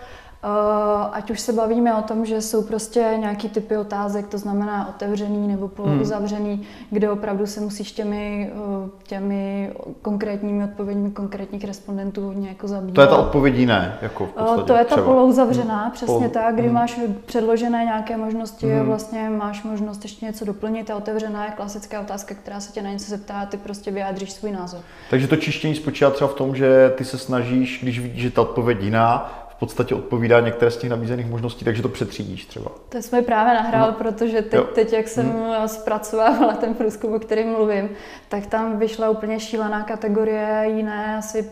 ať 1.11 1.31
už 1.31 1.39
se 1.39 1.53
bavíme 1.53 1.95
o 1.95 2.01
tom, 2.01 2.25
že 2.25 2.41
jsou 2.41 2.63
prostě 2.63 3.13
nějaký 3.19 3.49
typy 3.49 3.77
otázek, 3.77 4.27
to 4.27 4.37
znamená 4.37 4.89
otevřený 4.89 5.47
nebo 5.47 5.67
polouzavřený, 5.67 6.53
hmm. 6.53 6.63
kde 6.89 7.09
opravdu 7.09 7.47
se 7.47 7.61
musíš 7.61 7.91
těmi, 7.91 8.51
eh, 8.53 8.89
těmi 9.03 9.71
konkrétními 10.01 10.63
odpověďmi 10.63 11.11
konkrétních 11.11 11.63
respondentů 11.63 12.25
hodně 12.25 12.49
jako 12.49 12.67
zabývat. 12.67 12.95
To 12.95 13.01
je 13.01 13.07
ta 13.07 13.17
odpovědí 13.17 13.65
ne? 13.65 13.97
Jako 14.01 14.25
v 14.25 14.29
eh, 14.29 14.39
podstatě, 14.39 14.63
to 14.63 14.73
je 14.77 14.85
ta 14.85 14.97
polouzavřená, 15.01 15.81
hmm. 15.81 15.91
přesně 15.91 16.29
Pol... 16.29 16.29
tak, 16.29 16.55
kdy 16.55 16.63
hmm. 16.67 16.73
máš 16.73 16.99
předložené 17.25 17.83
nějaké 17.83 18.17
možnosti 18.17 18.71
hmm. 18.71 18.79
a 18.79 18.83
vlastně 18.83 19.29
máš 19.29 19.63
možnost 19.63 20.03
ještě 20.03 20.25
něco 20.25 20.45
doplnit 20.45 20.89
a 20.89 20.95
otevřená 20.95 21.45
je 21.45 21.51
klasická 21.51 22.01
otázka, 22.01 22.35
která 22.35 22.59
se 22.59 22.71
tě 22.71 22.81
na 22.81 22.89
něco 22.89 23.09
zeptá 23.09 23.33
a 23.33 23.45
ty 23.45 23.57
prostě 23.57 23.91
vyjádříš 23.91 24.31
svůj 24.31 24.51
názor. 24.51 24.81
Takže 25.09 25.27
to 25.27 25.35
čištění 25.35 25.75
spočívá 25.75 26.11
třeba 26.11 26.27
v 26.27 26.33
tom, 26.33 26.55
že 26.55 26.93
ty 26.97 27.05
se 27.05 27.17
snažíš, 27.17 27.79
když 27.83 27.99
vidíš, 27.99 28.21
že 28.21 28.31
ta 28.31 28.41
odpověď 28.41 28.81
jiná, 28.81 29.31
podstatě 29.59 29.95
odpovídá 29.95 30.39
některé 30.39 30.71
z 30.71 30.77
těch 30.77 30.89
nabízených 30.89 31.25
možností, 31.25 31.65
takže 31.65 31.81
to 31.81 31.89
přetřídíš 31.89 32.45
třeba. 32.45 32.71
To 32.89 33.01
jsme 33.01 33.21
právě 33.21 33.53
nahrál, 33.53 33.87
no. 33.87 33.93
protože 33.93 34.41
teď, 34.41 34.61
teď, 34.75 34.93
jak 34.93 35.07
jsem 35.07 35.29
hmm. 35.29 35.67
zpracovávala 35.67 36.53
ten 36.53 36.73
průzkum, 36.73 37.13
o 37.13 37.19
kterém 37.19 37.51
mluvím, 37.51 37.89
tak 38.29 38.45
tam 38.45 38.79
vyšla 38.79 39.09
úplně 39.09 39.39
šílená 39.39 39.83
kategorie 39.83 40.65
jiné, 40.67 41.17
asi 41.17 41.49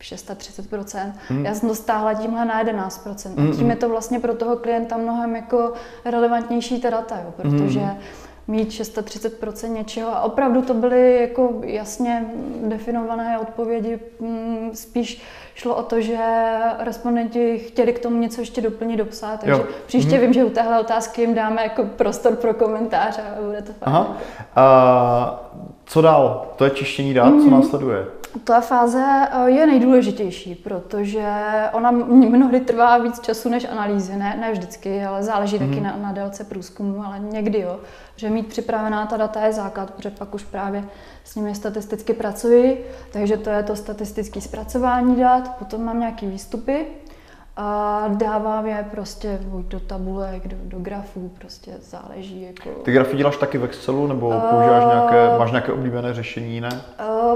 630%. 0.00 1.12
Hmm. 1.28 1.44
Já 1.44 1.54
jsem 1.54 1.68
to 1.68 1.74
stáhla 1.74 2.14
tímhle 2.14 2.44
na 2.44 2.64
11%. 2.64 3.34
Hmm. 3.36 3.50
A 3.50 3.52
tím 3.52 3.60
hmm. 3.60 3.70
je 3.70 3.76
to 3.76 3.88
vlastně 3.88 4.20
pro 4.20 4.34
toho 4.34 4.56
klienta 4.56 4.96
mnohem 4.96 5.36
jako 5.36 5.72
relevantnější 6.04 6.80
ta 6.80 6.90
data, 6.90 7.20
jo, 7.24 7.34
protože 7.36 7.80
hmm 7.80 7.98
mít 8.48 8.68
630% 8.68 9.72
něčeho 9.72 10.16
a 10.16 10.20
opravdu 10.20 10.62
to 10.62 10.74
byly 10.74 11.20
jako 11.20 11.60
jasně 11.64 12.26
definované 12.62 13.38
odpovědi. 13.38 13.98
Mm, 14.20 14.70
spíš 14.74 15.22
šlo 15.54 15.74
o 15.74 15.82
to, 15.82 16.00
že 16.00 16.18
respondenti 16.78 17.58
chtěli 17.58 17.92
k 17.92 17.98
tomu 17.98 18.16
něco 18.16 18.40
ještě 18.40 18.60
doplnit, 18.60 18.96
dopsat, 18.96 19.40
takže 19.40 19.52
jo. 19.52 19.66
příště 19.86 20.10
hmm. 20.10 20.20
vím, 20.20 20.32
že 20.32 20.44
u 20.44 20.50
téhle 20.50 20.80
otázky 20.80 21.20
jim 21.20 21.34
dáme 21.34 21.62
jako 21.62 21.84
prostor 21.84 22.36
pro 22.36 22.54
komentáře 22.54 23.22
a 23.22 23.42
bude 23.42 23.62
to 23.62 23.72
fajn. 23.72 23.82
Aha. 23.82 24.16
A 24.56 25.50
co 25.84 26.02
dál? 26.02 26.46
To 26.56 26.64
je 26.64 26.70
čištění 26.70 27.14
dát, 27.14 27.26
mm-hmm. 27.26 27.44
co 27.44 27.50
mhm. 27.50 27.60
následuje? 27.60 28.04
Ta 28.44 28.60
fáze 28.60 29.28
eh, 29.30 29.50
je 29.50 29.66
nejdůležitější, 29.66 30.54
protože 30.54 31.28
ona 31.72 31.90
mnohdy 31.90 32.60
trvá 32.60 32.98
víc 32.98 33.20
času 33.20 33.48
než 33.48 33.64
analýzy, 33.64 34.16
ne, 34.16 34.36
ne 34.40 34.52
vždycky, 34.52 35.04
ale 35.04 35.22
záleží 35.22 35.56
mm-hmm. 35.56 35.68
taky 35.68 35.80
mhm. 35.80 35.84
na, 35.84 35.96
na 35.96 36.12
délce 36.12 36.44
průzkumu, 36.44 37.04
ale 37.06 37.18
někdy 37.18 37.60
jo. 37.60 37.80
Že 38.16 38.30
mít 38.30 38.46
připravená 38.46 39.06
ta 39.06 39.16
data 39.16 39.46
je 39.46 39.52
základ, 39.52 39.90
protože 39.90 40.10
pak 40.10 40.34
už 40.34 40.44
právě 40.44 40.84
s 41.24 41.34
nimi 41.34 41.54
statisticky 41.54 42.12
pracuji, 42.12 42.86
takže 43.12 43.36
to 43.36 43.50
je 43.50 43.62
to 43.62 43.76
statistické 43.76 44.40
zpracování 44.40 45.16
dat, 45.16 45.56
potom 45.58 45.84
mám 45.84 46.00
nějaké 46.00 46.26
výstupy, 46.26 46.86
a 47.56 48.04
dávám 48.08 48.66
je 48.66 48.86
prostě 48.90 49.38
buď 49.42 49.66
do 49.66 49.80
tabulek, 49.80 50.48
do, 50.48 50.56
do 50.64 50.78
grafů, 50.78 51.30
prostě 51.38 51.72
záleží. 51.80 52.42
Jako... 52.42 52.80
Ty 52.82 52.92
grafy 52.92 53.16
děláš 53.16 53.36
taky 53.36 53.58
v 53.58 53.64
Excelu 53.64 54.06
nebo 54.06 54.30
používáš 54.50 54.84
nějaké, 54.84 55.38
máš 55.38 55.50
nějaké 55.50 55.72
oblíbené 55.72 56.14
řešení, 56.14 56.60
ne? 56.60 56.80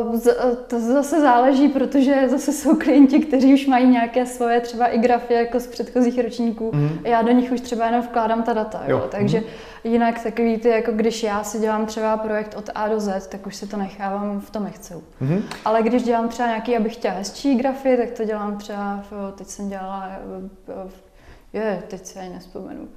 Uh, 0.03 0.21
to 0.67 0.81
zase 0.81 1.21
záleží, 1.21 1.69
protože 1.69 2.29
zase 2.29 2.53
jsou 2.53 2.77
klienti, 2.77 3.21
kteří 3.21 3.55
už 3.55 3.67
mají 3.67 3.87
nějaké 3.87 4.27
svoje 4.27 4.61
třeba 4.61 4.87
i 4.87 4.99
grafy 4.99 5.35
jako 5.35 5.61
z 5.61 5.67
předchozích 5.67 6.25
ročníků. 6.25 6.71
Mm. 6.75 6.99
Já 7.05 7.23
do 7.23 7.33
nich 7.33 7.53
už 7.53 7.61
třeba 7.61 7.87
jenom 7.87 8.03
vkládám 8.03 8.43
ta 8.43 8.53
data, 8.53 8.83
jo. 8.87 8.99
Jo. 8.99 9.09
takže 9.11 9.39
mm. 9.39 9.45
jinak 9.93 10.23
takový 10.23 10.59
ty, 10.59 10.69
jako 10.69 10.93
když 10.93 11.23
já 11.23 11.43
si 11.45 11.59
dělám 11.59 11.87
třeba 11.87 12.17
projekt 12.17 12.55
od 12.59 12.71
A 12.75 12.89
do 12.89 13.01
Z, 13.01 13.27
tak 13.27 13.47
už 13.47 13.57
si 13.57 13.67
to 13.67 13.77
nechávám 13.77 14.41
v 14.41 14.51
tom 14.51 14.67
Excelu. 14.67 15.03
Mm. 15.21 15.43
Ale 15.65 15.83
když 15.83 16.03
dělám 16.03 16.29
třeba 16.29 16.49
nějaký, 16.49 16.77
abych 16.77 16.95
chtěla 16.95 17.15
hezčí 17.15 17.55
grafy, 17.55 17.97
tak 17.97 18.11
to 18.11 18.25
dělám 18.25 18.57
třeba, 18.57 19.01
v, 19.11 19.33
teď 19.39 19.47
jsem 19.47 19.69
dělala 19.69 20.10
je, 21.53 21.83
teď 21.89 22.07
se 22.07 22.21
ani 22.21 22.29
nespomenu, 22.29 22.89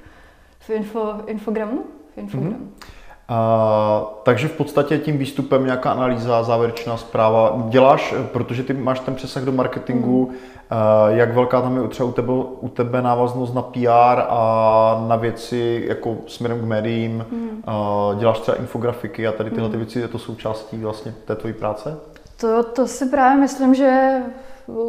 v 0.60 0.70
info, 0.70 1.14
infogramu? 1.28 1.84
V 2.16 2.18
infogramu. 2.18 2.56
Mm-hmm. 2.56 3.04
Uh, 3.30 4.08
takže 4.24 4.48
v 4.48 4.52
podstatě 4.52 4.98
tím 4.98 5.18
výstupem 5.18 5.66
nějaká 5.66 5.92
analýza, 5.92 6.44
závěrečná 6.44 6.98
zpráva 6.98 7.64
děláš, 7.70 8.14
protože 8.32 8.64
ty 8.64 8.74
máš 8.74 9.00
ten 9.00 9.16
přesah 9.16 9.44
do 9.44 9.52
marketingu, 9.52 10.26
mm. 10.26 10.32
uh, 10.32 11.18
jak 11.18 11.34
velká 11.34 11.62
tam 11.62 11.78
je 11.78 11.88
třeba 11.88 12.10
u 12.10 12.12
tebe, 12.12 12.32
u 12.60 12.70
tebe 12.74 13.02
návaznost 13.02 13.54
na 13.54 13.62
PR 13.62 14.22
a 14.30 15.06
na 15.08 15.16
věci 15.16 15.86
jako 15.88 16.18
směrem 16.28 16.60
k 16.60 16.64
médiím, 16.64 17.26
mm. 17.32 17.64
uh, 17.68 18.20
děláš 18.20 18.40
třeba 18.40 18.58
infografiky 18.58 19.28
a 19.28 19.32
tady 19.32 19.50
tyhle 19.50 19.70
ty 19.70 19.76
hmm. 19.76 19.86
věci, 19.86 20.00
je 20.00 20.08
to 20.08 20.20
součástí 20.20 20.78
vlastně 20.78 21.14
té 21.26 21.36
tvojí 21.36 21.54
práce? 21.54 21.98
To, 22.38 22.64
to 22.64 22.88
si 22.88 23.06
právě 23.06 23.42
myslím, 23.42 23.76
že 23.76 24.22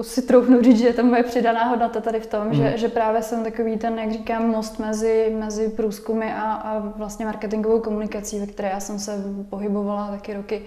si 0.02 0.22
troufnu 0.22 0.62
říct, 0.62 0.78
že 0.78 0.86
je 0.86 0.92
to 0.92 1.04
moje 1.04 1.22
přidaná 1.22 1.64
hodnota 1.64 2.00
tady 2.00 2.20
v 2.20 2.26
tom, 2.26 2.46
mm. 2.46 2.54
že, 2.54 2.72
že 2.76 2.88
právě 2.88 3.22
jsem 3.22 3.44
takový 3.44 3.76
ten, 3.76 3.98
jak 3.98 4.12
říkám, 4.12 4.46
most 4.46 4.78
mezi, 4.78 5.36
mezi 5.38 5.68
průzkumy 5.68 6.32
a, 6.32 6.52
a 6.52 6.78
vlastně 6.78 7.26
marketingovou 7.26 7.80
komunikací, 7.80 8.40
ve 8.40 8.46
které 8.46 8.70
já 8.70 8.80
jsem 8.80 8.98
se 8.98 9.24
pohybovala 9.50 10.10
taky 10.10 10.34
roky. 10.34 10.62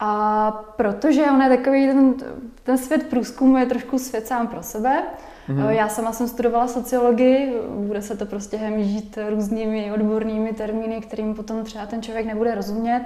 A 0.00 0.50
protože 0.76 1.24
on 1.24 1.42
je 1.42 1.56
takový, 1.56 1.86
ten, 1.86 2.14
ten 2.62 2.78
svět 2.78 3.06
průzkumu 3.06 3.56
je 3.56 3.66
trošku 3.66 3.98
svět 3.98 4.26
sám 4.26 4.46
pro 4.46 4.62
sebe, 4.62 5.02
Mm-hmm. 5.48 5.68
Já 5.68 5.88
sama 5.88 6.12
jsem 6.12 6.28
studovala 6.28 6.68
sociologii, 6.68 7.54
bude 7.68 8.02
se 8.02 8.16
to 8.16 8.26
prostě 8.26 8.56
hemžít 8.56 9.18
různými 9.28 9.92
odbornými 9.92 10.52
termíny, 10.52 11.00
kterým 11.00 11.34
potom 11.34 11.64
třeba 11.64 11.86
ten 11.86 12.02
člověk 12.02 12.26
nebude 12.26 12.54
rozumět 12.54 13.04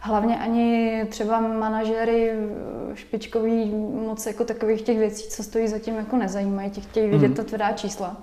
hlavně 0.00 0.38
ani 0.38 1.04
třeba 1.08 1.40
manažery 1.40 2.32
špičkový 2.94 3.74
moc 4.06 4.26
jako 4.26 4.44
takových 4.44 4.82
těch 4.82 4.98
věcí, 4.98 5.28
co 5.28 5.42
stojí 5.42 5.68
zatím 5.68 5.96
jako 5.96 6.16
nezajímají, 6.16 6.70
ti 6.70 6.80
chtějí 6.80 7.10
vidět 7.10 7.28
mm. 7.28 7.34
ta 7.34 7.44
tvrdá 7.44 7.72
čísla. 7.72 8.16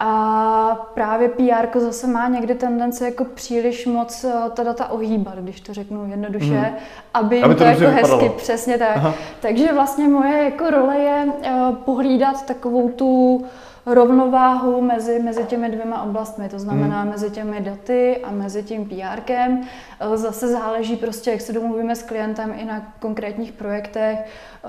A 0.00 0.90
právě 0.94 1.28
PR 1.28 1.78
zase 1.78 2.06
má 2.06 2.28
někdy 2.28 2.54
tendenci 2.54 3.04
jako 3.04 3.24
příliš 3.24 3.86
moc 3.86 4.24
eh, 4.24 4.50
ta 4.54 4.62
data 4.62 4.88
ohýbat, 4.88 5.38
když 5.38 5.60
to 5.60 5.74
řeknu 5.74 6.10
jednoduše, 6.10 6.54
mm. 6.54 6.76
aby, 7.14 7.42
aby 7.42 7.54
to, 7.54 7.58
to 7.58 7.64
jako 7.64 7.80
hezky, 7.84 8.00
vypadalo. 8.00 8.30
přesně 8.30 8.78
tak. 8.78 8.96
Aha. 8.96 9.14
Takže 9.40 9.72
vlastně 9.72 10.08
moje 10.08 10.44
jako 10.44 10.70
role 10.70 10.98
je 10.98 11.24
uh, 11.24 11.76
pohlídat 11.76 12.46
takovou 12.46 12.88
tu 12.88 13.44
rovnováhu 13.86 14.80
mezi, 14.80 15.18
mezi 15.22 15.44
těmi 15.44 15.68
dvěma 15.68 16.02
oblastmi, 16.02 16.48
to 16.48 16.58
znamená 16.58 17.00
hmm. 17.00 17.10
mezi 17.10 17.30
těmi 17.30 17.60
daty 17.60 18.16
a 18.24 18.30
mezi 18.30 18.62
tím 18.62 18.88
PRkem. 18.88 19.60
Eh, 20.00 20.16
zase 20.16 20.48
záleží 20.48 20.96
prostě, 20.96 21.30
jak 21.30 21.40
se 21.40 21.52
domluvíme 21.52 21.96
s 21.96 22.02
klientem 22.02 22.54
i 22.56 22.64
na 22.64 22.92
konkrétních 23.00 23.52
projektech. 23.52 24.18
Eh, 24.18 24.68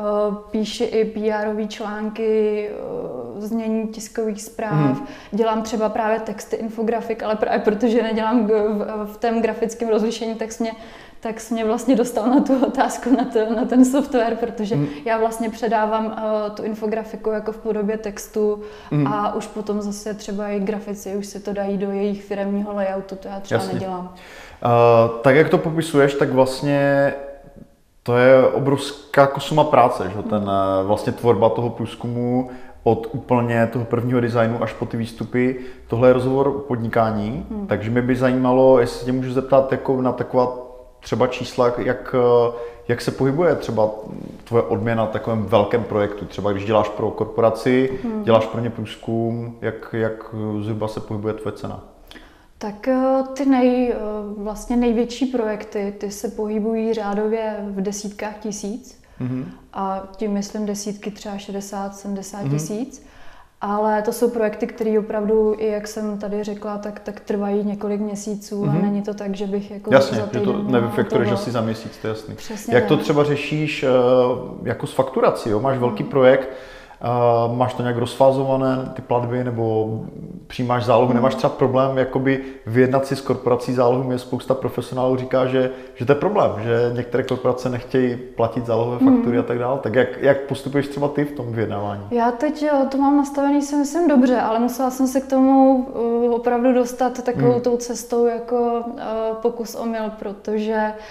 píši 0.52 0.84
i 0.84 1.06
PRové 1.06 1.68
články, 1.68 2.70
eh, 2.70 3.42
znění 3.42 3.88
tiskových 3.88 4.42
zpráv, 4.42 4.98
hmm. 4.98 5.08
dělám 5.32 5.62
třeba 5.62 5.90
právě 5.90 6.20
texty 6.20 6.56
infografik, 6.56 7.24
ale 7.24 7.36
právě 7.36 7.60
protože 7.60 8.04
nedělám 8.04 8.48
v, 8.48 8.52
v 9.06 9.18
tom 9.18 9.42
grafickém 9.42 9.90
rozlišení, 9.90 10.36
tak 10.36 10.60
mě 10.60 10.72
tak 11.20 11.40
jsi 11.40 11.54
mě 11.54 11.66
vlastně 11.66 11.96
dostal 11.96 12.30
na 12.30 12.40
tu 12.40 12.66
otázku, 12.66 13.16
na, 13.16 13.26
to, 13.26 13.56
na 13.56 13.66
ten 13.66 13.86
software, 13.86 14.36
protože 14.36 14.76
mm. 14.76 14.88
já 15.06 15.18
vlastně 15.18 15.50
předávám 15.50 16.06
uh, 16.06 16.56
tu 16.56 16.64
infografiku 16.64 17.30
jako 17.30 17.52
v 17.52 17.58
podobě 17.58 17.98
textu 17.98 18.62
mm. 18.92 19.08
a 19.08 19.36
už 19.36 19.48
potom 19.48 19.82
zase 19.82 20.14
třeba 20.14 20.48
i 20.48 20.60
grafici 20.60 21.16
už 21.16 21.26
si 21.26 21.40
to 21.40 21.54
dají 21.54 21.78
do 21.78 21.92
jejich 21.92 22.24
firmního 22.24 22.74
layoutu, 22.74 23.16
to 23.16 23.28
já 23.28 23.40
třeba 23.40 23.62
Jasně. 23.62 23.74
nedělám. 23.74 24.14
Uh, 24.66 25.18
tak 25.22 25.36
jak 25.36 25.50
to 25.50 25.58
popisuješ, 25.58 26.14
tak 26.14 26.30
vlastně 26.30 27.14
to 28.04 28.18
je 28.18 28.48
obrovská 28.48 29.28
kosuma 29.28 29.64
práce, 29.64 30.12
že? 30.16 30.24
Ten, 30.24 30.44
uh, 30.44 30.88
vlastně 30.88 31.14
tvorba 31.14 31.50
toho 31.50 31.70
průzkumu 31.70 32.50
od 32.84 33.08
úplně 33.12 33.68
toho 33.68 33.86
prvního 33.86 34.20
designu 34.20 34.64
až 34.64 34.74
po 34.74 34.86
ty 34.86 34.98
výstupy. 34.98 35.60
Tohle 35.88 36.10
je 36.10 36.14
rozhovor 36.14 36.48
o 36.48 36.52
podnikání, 36.52 37.46
hmm. 37.52 37.68
takže 37.68 37.90
mě 37.90 38.02
by 38.02 38.16
zajímalo, 38.16 38.80
jestli 38.80 39.06
tě 39.06 39.12
můžu 39.12 39.34
zeptat 39.34 39.72
jako 39.72 40.02
na 40.02 40.12
taková 40.12 40.69
třeba 41.00 41.28
čísla, 41.28 41.74
jak, 41.78 42.16
jak 42.88 43.02
se 43.02 43.12
pohybuje 43.12 43.56
třeba 43.56 43.90
tvoje 44.44 44.64
odměna 44.64 45.06
v 45.06 45.10
takovém 45.10 45.46
velkém 45.46 45.84
projektu, 45.84 46.26
třeba 46.26 46.52
když 46.52 46.66
děláš 46.66 46.90
pro 46.90 47.12
korporaci, 47.12 48.00
hmm. 48.04 48.24
děláš 48.24 48.46
pro 48.46 48.62
ně 48.62 48.70
průzkum, 48.70 49.58
jak, 49.62 49.96
jak 49.98 50.36
zhruba 50.62 50.88
se 50.88 51.00
pohybuje 51.00 51.34
tvoje 51.34 51.56
cena? 51.56 51.84
Tak 52.58 52.88
eh, 52.88 53.24
ty 53.34 53.46
nej, 53.46 53.94
eh, 53.94 53.98
vlastně 54.38 54.78
největší 54.78 55.26
projekty, 55.26 55.94
ty 55.98 56.12
se 56.12 56.28
pohybují 56.28 56.94
řádově 56.94 57.56
v 57.62 57.82
desítkách 57.82 58.38
tisíc. 58.40 59.02
Mm-hmm. 59.22 59.46
A 59.74 60.08
tím 60.16 60.32
myslím 60.32 60.66
desítky 60.66 61.12
třeba 61.12 61.38
60, 61.38 61.96
70 61.96 62.38
mm-hmm. 62.38 62.50
tisíc. 62.50 63.06
Ale 63.62 64.02
to 64.02 64.14
jsou 64.14 64.30
projekty, 64.30 64.68
které 64.68 65.00
opravdu, 65.00 65.56
i 65.58 65.68
jak 65.68 65.88
jsem 65.88 66.18
tady 66.18 66.44
řekla, 66.44 66.78
tak, 66.78 67.00
tak 67.00 67.20
trvají 67.20 67.64
několik 67.64 68.02
měsíců 68.02 68.64
mm-hmm. 68.64 68.70
a 68.70 68.74
mhm. 68.74 68.82
není 68.82 69.02
to 69.02 69.14
tak, 69.14 69.36
že 69.36 69.48
bych 69.48 69.72
jako 69.72 69.94
Jasně, 69.94 70.18
za 70.18 70.30
že 70.34 70.40
to 70.40 70.64
nevyfektoruješ 70.64 71.32
asi 71.32 71.52
za 71.52 71.62
měsíc, 71.62 71.98
to 72.02 72.08
je 72.08 72.10
jasný. 72.10 72.36
Přesně 72.36 72.76
jak 72.76 72.84
tak. 72.84 72.90
to 72.90 72.98
třeba 72.98 73.24
řešíš 73.24 73.84
uh, 73.84 74.68
jako 74.68 74.88
s 74.88 74.94
fakturací, 74.94 75.50
jo? 75.50 75.60
Máš 75.60 75.78
velký 75.78 76.04
mm. 76.04 76.10
projekt, 76.10 76.50
Uh, 77.04 77.56
máš 77.56 77.74
to 77.74 77.82
nějak 77.82 77.98
rozfázované, 77.98 78.92
ty 78.94 79.02
platby, 79.02 79.44
nebo 79.44 80.00
přijímáš 80.48 80.86
zálohu, 80.86 81.14
nemáš 81.14 81.36
třeba 81.36 81.54
problém 81.54 81.98
jakoby 81.98 82.42
vyjednat 82.66 83.06
si 83.06 83.16
s 83.16 83.22
korporací 83.22 83.74
zálohu, 83.74 84.04
mě 84.04 84.18
spousta 84.18 84.54
profesionálů 84.54 85.18
říká, 85.18 85.46
že, 85.46 85.72
že 85.96 86.06
to 86.06 86.12
je 86.12 86.16
problém, 86.16 86.52
že 86.64 86.92
některé 86.96 87.24
korporace 87.24 87.70
nechtějí 87.70 88.16
platit 88.16 88.66
zálohové 88.66 88.98
faktury 89.00 89.38
hmm. 89.38 89.40
a 89.40 89.44
tak 89.44 89.60
dále. 89.60 89.80
Tak 89.80 89.96
jak, 89.96 90.08
jak 90.22 90.42
postupuješ 90.42 90.88
třeba 90.88 91.08
ty 91.08 91.26
v 91.26 91.32
tom 91.32 91.52
vyjednávání? 91.52 92.04
Já 92.12 92.32
teď 92.32 92.66
to 92.90 92.98
mám 92.98 93.18
nastavený 93.18 93.62
si 93.62 93.76
myslím 93.76 94.08
dobře, 94.08 94.42
ale 94.42 94.60
musela 94.60 94.90
jsem 94.90 95.08
se 95.08 95.22
k 95.22 95.28
tomu 95.28 95.76
uh, 95.76 96.34
opravdu 96.34 96.74
dostat 96.74 97.24
takovou 97.24 97.52
hmm. 97.52 97.62
tou 97.62 97.78
cestou 97.78 98.26
jako 98.26 98.84
uh, 98.86 99.02
pokus 99.42 99.76
omyl, 99.76 100.04
protože 100.20 100.94
uh, 100.94 101.04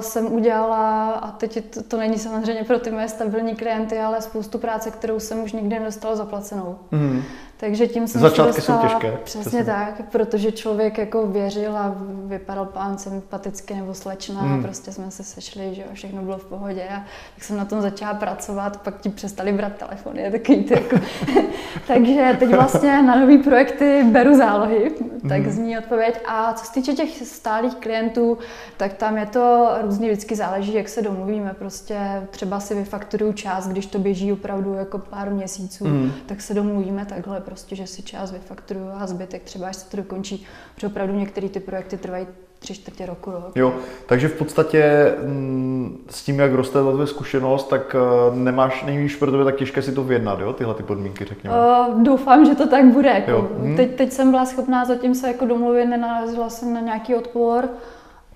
jsem 0.00 0.32
udělala, 0.32 1.12
a 1.12 1.30
teď 1.30 1.74
to, 1.74 1.82
to 1.82 1.96
není 1.96 2.18
samozřejmě 2.18 2.64
pro 2.64 2.78
ty 2.78 2.90
moje 2.90 3.08
stabilní 3.08 3.54
klienty, 3.54 3.98
ale 3.98 4.22
spoustu 4.22 4.58
práce, 4.58 4.90
kterou 4.90 5.20
jsem 5.20 5.42
už 5.42 5.52
nikdy 5.52 5.78
nedostala 5.78 6.16
zaplacenou. 6.16 6.78
Mm. 6.90 7.22
Takže 7.56 7.86
tím 7.86 8.08
jsem 8.08 8.20
Začátky 8.20 8.56
dostala, 8.56 8.82
jsou 8.82 8.88
těžké. 8.88 9.18
Přesně, 9.24 9.40
přesně 9.40 9.64
tak, 9.64 10.02
protože 10.12 10.52
člověk 10.52 10.98
jako 10.98 11.26
věřil 11.26 11.76
a 11.76 11.94
vypadal 12.26 12.64
pán 12.64 12.98
sympaticky 12.98 13.74
nebo 13.74 13.94
slečna 13.94 14.42
mm. 14.42 14.58
a 14.58 14.62
prostě 14.62 14.92
jsme 14.92 15.10
se 15.10 15.24
sešli, 15.24 15.74
že 15.74 15.84
všechno 15.92 16.22
bylo 16.22 16.38
v 16.38 16.44
pohodě 16.44 16.82
a 16.88 17.04
tak 17.34 17.44
jsem 17.44 17.56
na 17.56 17.64
tom 17.64 17.80
začala 17.80 18.14
pracovat, 18.14 18.80
pak 18.80 19.00
ti 19.00 19.08
přestali 19.08 19.52
brát 19.52 19.72
telefony 19.72 20.26
a 20.26 20.30
takový 20.30 20.64
ty 20.64 20.74
jako. 20.74 20.96
Takže 21.86 22.36
teď 22.38 22.50
vlastně 22.50 23.02
na 23.02 23.16
nový 23.16 23.38
projekty 23.38 24.04
beru 24.04 24.36
zálohy, 24.36 24.92
tak 25.28 25.42
mm. 25.42 25.50
zní 25.50 25.78
odpověď. 25.78 26.20
A 26.28 26.52
co 26.52 26.64
se 26.64 26.72
týče 26.72 26.92
těch 26.92 27.26
stálých 27.26 27.74
klientů, 27.74 28.38
tak 28.76 28.92
tam 28.92 29.18
je 29.18 29.26
to 29.26 29.68
různě 29.82 30.08
vždycky 30.10 30.36
záleží, 30.36 30.74
jak 30.74 30.88
se 30.88 31.02
domluvíme. 31.02 31.54
Prostě 31.58 31.98
třeba 32.30 32.60
si 32.60 32.74
vyfakturuju 32.74 33.32
čas, 33.32 33.68
když 33.68 33.86
to 33.86 33.98
běží 33.98 34.32
opravdu 34.32 34.74
jako 34.74 34.98
pár 34.98 35.30
měsíců, 35.30 35.84
mm. 35.84 36.12
tak 36.26 36.40
se 36.40 36.54
domluvíme 36.54 37.06
takhle 37.06 37.40
prostě, 37.44 37.76
že 37.76 37.86
si 37.86 38.02
část 38.02 38.32
vyfakturuju 38.32 38.90
a 38.94 39.06
zbytek 39.06 39.42
třeba, 39.42 39.68
až 39.68 39.76
se 39.76 39.90
to 39.90 39.96
dokončí, 39.96 40.46
protože 40.74 40.86
opravdu 40.86 41.14
některé 41.14 41.48
ty 41.48 41.60
projekty 41.60 41.96
trvají 41.96 42.26
tři 42.64 42.74
čtvrtě 42.74 43.06
roku. 43.06 43.30
Rok. 43.30 43.52
Jo, 43.54 43.74
takže 44.06 44.28
v 44.28 44.32
podstatě 44.32 45.12
mm, 45.22 46.04
s 46.10 46.22
tím, 46.24 46.38
jak 46.38 46.52
roste 46.52 46.78
ta 46.78 47.06
zkušenost, 47.06 47.68
tak 47.68 47.96
uh, 48.30 48.36
nemáš, 48.36 48.84
není 48.84 49.08
pro 49.08 49.30
tebe 49.30 49.44
tak 49.44 49.56
těžké 49.56 49.82
si 49.82 49.92
to 49.92 50.04
vyjednat, 50.04 50.40
jo, 50.40 50.52
tyhle 50.52 50.74
ty 50.74 50.82
podmínky, 50.82 51.24
řekněme. 51.24 51.56
Uh, 51.56 52.02
doufám, 52.02 52.44
že 52.44 52.54
to 52.54 52.68
tak 52.68 52.84
bude. 52.84 53.08
Jako. 53.08 53.48
Hmm. 53.58 53.76
Teď, 53.76 53.94
teď 53.94 54.12
jsem 54.12 54.30
byla 54.30 54.46
schopná 54.46 54.84
zatím 54.84 55.14
se 55.14 55.28
jako 55.28 55.46
domluvit, 55.46 55.86
nenalezla 55.86 56.50
jsem 56.50 56.74
na 56.74 56.80
nějaký 56.80 57.14
odpor. 57.14 57.68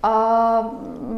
A 0.03 0.71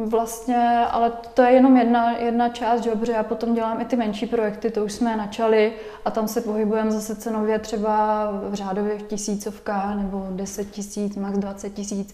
vlastně, 0.06 0.86
ale 0.92 1.12
to 1.34 1.42
je 1.42 1.52
jenom 1.52 1.78
jedna, 1.78 2.12
jedna 2.12 2.50
část, 2.50 2.84
že 2.84 2.92
protože 2.92 3.12
já 3.12 3.24
potom 3.24 3.54
dělám 3.54 3.82
i 3.82 3.86
ty 3.86 3.96
menší 3.96 4.26
projekty, 4.26 4.72
to 4.72 4.86
už 4.86 4.94
jsme 4.94 5.18
načali 5.18 5.74
a 6.06 6.12
tam 6.12 6.28
se 6.28 6.42
pohybujeme 6.42 6.92
zase 6.92 7.16
cenově 7.16 7.60
třeba 7.60 8.26
v 8.50 8.54
řádově 8.54 8.98
v 9.00 9.04
tisícovkách 9.04 9.96
nebo 9.96 10.28
10 10.32 10.72
tisíc, 10.72 11.16
max 11.16 11.38
20 11.38 11.70
tisíc 11.70 12.14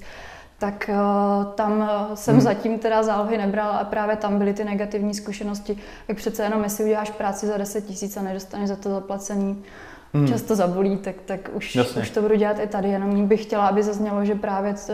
tak 0.59 0.89
uh, 0.89 1.53
tam 1.53 1.89
jsem 2.13 2.33
hmm. 2.33 2.41
zatím 2.41 2.79
teda 2.79 3.03
zálohy 3.03 3.37
nebral 3.37 3.71
a 3.71 3.83
právě 3.83 4.15
tam 4.15 4.37
byly 4.37 4.53
ty 4.53 4.63
negativní 4.63 5.13
zkušenosti, 5.13 5.77
jak 6.07 6.17
přece 6.17 6.43
jenom 6.43 6.63
jestli 6.63 6.83
uděláš 6.83 7.09
práci 7.09 7.47
za 7.47 7.57
10 7.57 7.85
tisíc 7.85 8.17
a 8.17 8.21
nedostaneš 8.21 8.69
za 8.69 8.75
to 8.75 8.89
zaplacený, 8.89 9.63
hmm. 10.13 10.27
často 10.27 10.55
zabolí, 10.55 10.97
tak, 10.97 11.15
tak 11.25 11.49
už, 11.53 11.79
už 12.01 12.09
to 12.09 12.21
budu 12.21 12.35
dělat 12.35 12.59
i 12.63 12.67
tady. 12.67 12.89
Jenom 12.89 13.27
bych 13.27 13.43
chtěla, 13.43 13.67
aby 13.67 13.83
zaznělo, 13.83 14.25
že 14.25 14.35
právě 14.35 14.73
to, 14.73 14.93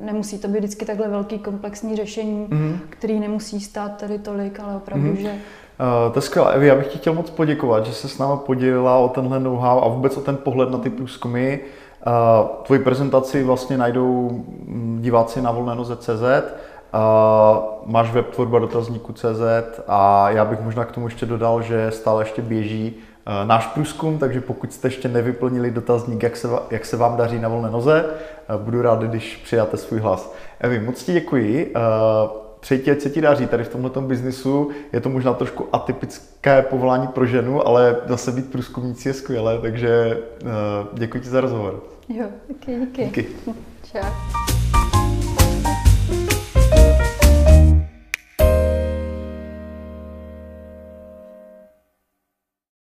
nemusí 0.00 0.38
to 0.38 0.48
být 0.48 0.58
vždycky 0.58 0.84
takhle 0.84 1.08
velký 1.08 1.38
komplexní 1.38 1.96
řešení, 1.96 2.46
hmm. 2.50 2.78
který 2.90 3.20
nemusí 3.20 3.60
stát 3.60 3.96
tady 3.96 4.18
tolik, 4.18 4.60
ale 4.60 4.76
opravdu, 4.76 5.06
hmm. 5.06 5.16
že 5.16 5.32
Uh, 5.80 6.12
to 6.12 6.18
je 6.18 6.22
skvělé. 6.22 6.54
Evi, 6.54 6.66
já 6.66 6.74
bych 6.74 6.86
ti 6.86 6.98
chtěl 6.98 7.14
moc 7.14 7.30
poděkovat, 7.30 7.86
že 7.86 7.92
se 7.92 8.08
s 8.08 8.18
námi 8.18 8.40
podělila 8.46 8.96
o 8.96 9.08
tenhle 9.08 9.40
know-how 9.40 9.84
a 9.84 9.88
vůbec 9.88 10.16
o 10.16 10.20
ten 10.20 10.36
pohled 10.36 10.70
na 10.70 10.78
ty 10.78 10.90
průzkumy. 10.90 11.58
Uh, 12.06 12.46
tvoji 12.62 12.80
prezentaci 12.80 13.42
vlastně 13.42 13.78
najdou 13.78 14.30
mm, 14.30 14.98
diváci 15.02 15.42
na 15.42 15.50
volnénoze.cz, 15.50 16.08
uh, 16.10 17.00
máš 17.84 18.12
web 18.12 18.30
tvorba 18.30 18.58
dotazníku 18.58 19.12
CZ 19.12 19.40
a 19.88 20.30
já 20.30 20.44
bych 20.44 20.60
možná 20.60 20.84
k 20.84 20.92
tomu 20.92 21.06
ještě 21.06 21.26
dodal, 21.26 21.62
že 21.62 21.90
stále 21.90 22.22
ještě 22.22 22.42
běží 22.42 22.94
náš 23.44 23.66
průzkum, 23.66 24.18
takže 24.18 24.40
pokud 24.40 24.72
jste 24.72 24.88
ještě 24.88 25.08
nevyplnili 25.08 25.70
dotazník, 25.70 26.22
jak 26.22 26.36
se, 26.36 26.48
jak 26.70 26.84
se 26.84 26.96
vám 26.96 27.16
daří 27.16 27.38
na 27.38 27.48
volné 27.48 27.70
noze, 27.70 28.04
uh, 28.04 28.62
budu 28.62 28.82
rád, 28.82 29.02
když 29.02 29.36
přijáte 29.36 29.76
svůj 29.76 30.00
hlas. 30.00 30.34
Evi, 30.60 30.80
moc 30.80 31.02
ti 31.02 31.12
děkuji. 31.12 31.74
Uh, 31.76 31.82
přeji 32.60 32.80
ti, 32.80 32.90
ať 32.90 33.00
se 33.00 33.10
ti 33.10 33.20
daří 33.20 33.46
tady 33.46 33.64
v 33.64 33.68
tomto 33.68 34.00
biznisu. 34.00 34.70
Je 34.92 35.00
to 35.00 35.08
možná 35.08 35.34
trošku 35.34 35.66
atypické 35.72 36.62
povolání 36.62 37.06
pro 37.06 37.26
ženu, 37.26 37.66
ale 37.66 37.96
zase 38.06 38.32
být 38.32 38.52
průzkumnící 38.52 39.08
je 39.08 39.14
skvělé, 39.14 39.58
takže 39.58 40.18
děkuji 40.94 41.20
ti 41.20 41.28
za 41.28 41.40
rozhovor. 41.40 41.82
Jo, 42.08 42.26
díky, 42.48 42.80
díky. 42.80 43.04
díky. 43.04 43.26
Čau. 43.92 44.55